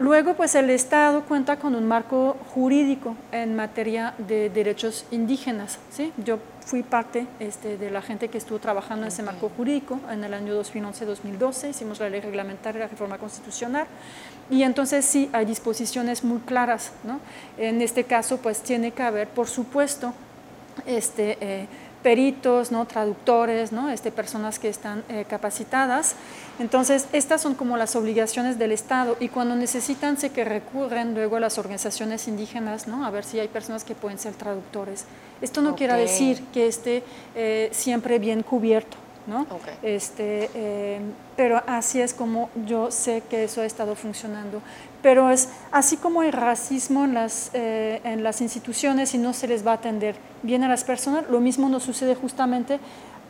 Luego, 0.00 0.32
pues 0.32 0.54
el 0.54 0.70
Estado 0.70 1.24
cuenta 1.26 1.58
con 1.58 1.74
un 1.74 1.86
marco 1.86 2.34
jurídico 2.54 3.16
en 3.32 3.54
materia 3.54 4.14
de 4.16 4.48
derechos 4.48 5.04
indígenas. 5.10 5.78
¿sí? 5.90 6.10
Yo 6.24 6.38
fui 6.64 6.82
parte 6.82 7.26
este, 7.38 7.76
de 7.76 7.90
la 7.90 8.00
gente 8.00 8.28
que 8.28 8.38
estuvo 8.38 8.58
trabajando 8.58 9.02
en 9.02 9.08
ese 9.08 9.22
marco 9.22 9.50
jurídico 9.54 10.00
en 10.10 10.24
el 10.24 10.32
año 10.32 10.58
2011-2012, 10.58 11.68
hicimos 11.68 12.00
la 12.00 12.08
ley 12.08 12.22
reglamentaria, 12.22 12.80
la 12.80 12.88
reforma 12.88 13.18
constitucional, 13.18 13.86
y 14.48 14.62
entonces 14.62 15.04
sí 15.04 15.28
hay 15.34 15.44
disposiciones 15.44 16.24
muy 16.24 16.38
claras. 16.38 16.92
¿no? 17.04 17.20
En 17.58 17.82
este 17.82 18.04
caso, 18.04 18.38
pues 18.38 18.62
tiene 18.62 18.92
que 18.92 19.02
haber, 19.02 19.28
por 19.28 19.48
supuesto, 19.48 20.14
este, 20.86 21.36
eh, 21.42 21.66
peritos, 22.02 22.72
¿no? 22.72 22.86
traductores, 22.86 23.72
¿no? 23.72 23.90
Este, 23.90 24.10
personas 24.10 24.58
que 24.58 24.68
están 24.68 25.04
eh, 25.08 25.24
capacitadas. 25.28 26.14
Entonces, 26.58 27.06
estas 27.12 27.40
son 27.40 27.54
como 27.54 27.76
las 27.76 27.96
obligaciones 27.96 28.58
del 28.58 28.72
Estado 28.72 29.16
y 29.20 29.28
cuando 29.28 29.54
necesitan 29.54 30.16
se 30.18 30.30
que 30.30 30.44
recurren 30.44 31.14
luego 31.14 31.36
a 31.36 31.40
las 31.40 31.58
organizaciones 31.58 32.28
indígenas, 32.28 32.86
¿no? 32.86 33.04
a 33.04 33.10
ver 33.10 33.24
si 33.24 33.38
hay 33.38 33.48
personas 33.48 33.84
que 33.84 33.94
pueden 33.94 34.18
ser 34.18 34.34
traductores. 34.34 35.04
Esto 35.40 35.62
no 35.62 35.74
quiere 35.74 35.94
decir 35.94 36.42
que 36.52 36.66
esté 36.66 37.02
eh, 37.34 37.70
siempre 37.72 38.18
bien 38.18 38.42
cubierto, 38.42 38.98
¿no? 39.26 39.46
Este, 39.82 40.50
eh, 40.54 41.00
pero 41.34 41.62
así 41.66 42.00
es 42.00 42.12
como 42.12 42.50
yo 42.66 42.90
sé 42.90 43.22
que 43.30 43.44
eso 43.44 43.62
ha 43.62 43.64
estado 43.64 43.94
funcionando. 43.94 44.60
Pero 45.02 45.30
es 45.30 45.48
así 45.72 45.96
como 45.96 46.20
hay 46.20 46.30
racismo 46.30 47.04
en 47.04 47.14
las, 47.14 47.50
eh, 47.54 48.00
en 48.04 48.22
las 48.22 48.40
instituciones 48.40 49.14
y 49.14 49.18
no 49.18 49.32
se 49.32 49.48
les 49.48 49.66
va 49.66 49.72
a 49.72 49.74
atender 49.74 50.16
bien 50.42 50.62
a 50.62 50.68
las 50.68 50.84
personas, 50.84 51.24
lo 51.30 51.40
mismo 51.40 51.68
nos 51.68 51.84
sucede 51.84 52.14
justamente 52.14 52.78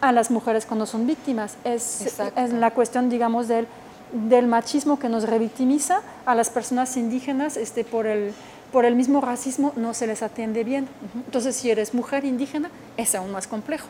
a 0.00 0.12
las 0.12 0.30
mujeres 0.30 0.66
cuando 0.66 0.86
son 0.86 1.06
víctimas. 1.06 1.56
Es, 1.64 2.18
es 2.36 2.52
la 2.52 2.70
cuestión, 2.72 3.08
digamos, 3.08 3.46
del, 3.46 3.68
del 4.12 4.46
machismo 4.46 4.98
que 4.98 5.08
nos 5.08 5.28
revictimiza 5.28 6.00
a 6.26 6.34
las 6.34 6.50
personas 6.50 6.96
indígenas 6.96 7.56
este, 7.56 7.84
por 7.84 8.06
el 8.06 8.32
por 8.70 8.84
el 8.84 8.94
mismo 8.94 9.20
racismo 9.20 9.72
no 9.76 9.94
se 9.94 10.06
les 10.06 10.22
atiende 10.22 10.64
bien. 10.64 10.88
Entonces, 11.14 11.56
si 11.56 11.70
eres 11.70 11.94
mujer 11.94 12.24
indígena, 12.24 12.70
es 12.96 13.14
aún 13.14 13.32
más 13.32 13.46
complejo. 13.46 13.86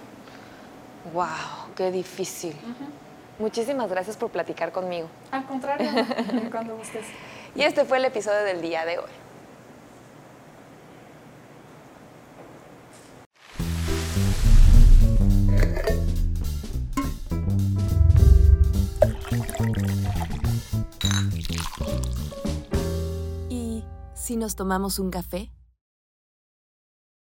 ¡Wow! 1.12 1.26
¡Qué 1.76 1.90
difícil! 1.90 2.54
Muchísimas 3.38 3.90
gracias 3.90 4.16
por 4.16 4.30
platicar 4.30 4.72
conmigo. 4.72 5.08
Al 5.30 5.44
contrario, 5.44 5.90
cuando 6.50 6.76
gustes. 6.76 7.04
Y 7.54 7.62
este 7.62 7.84
fue 7.84 7.98
el 7.98 8.04
episodio 8.04 8.44
del 8.44 8.62
día 8.62 8.84
de 8.84 8.98
hoy. 8.98 9.10
¿Y 23.48 23.84
si 24.14 24.36
nos 24.36 24.54
tomamos 24.56 24.98
un 24.98 25.10
café? 25.10 25.50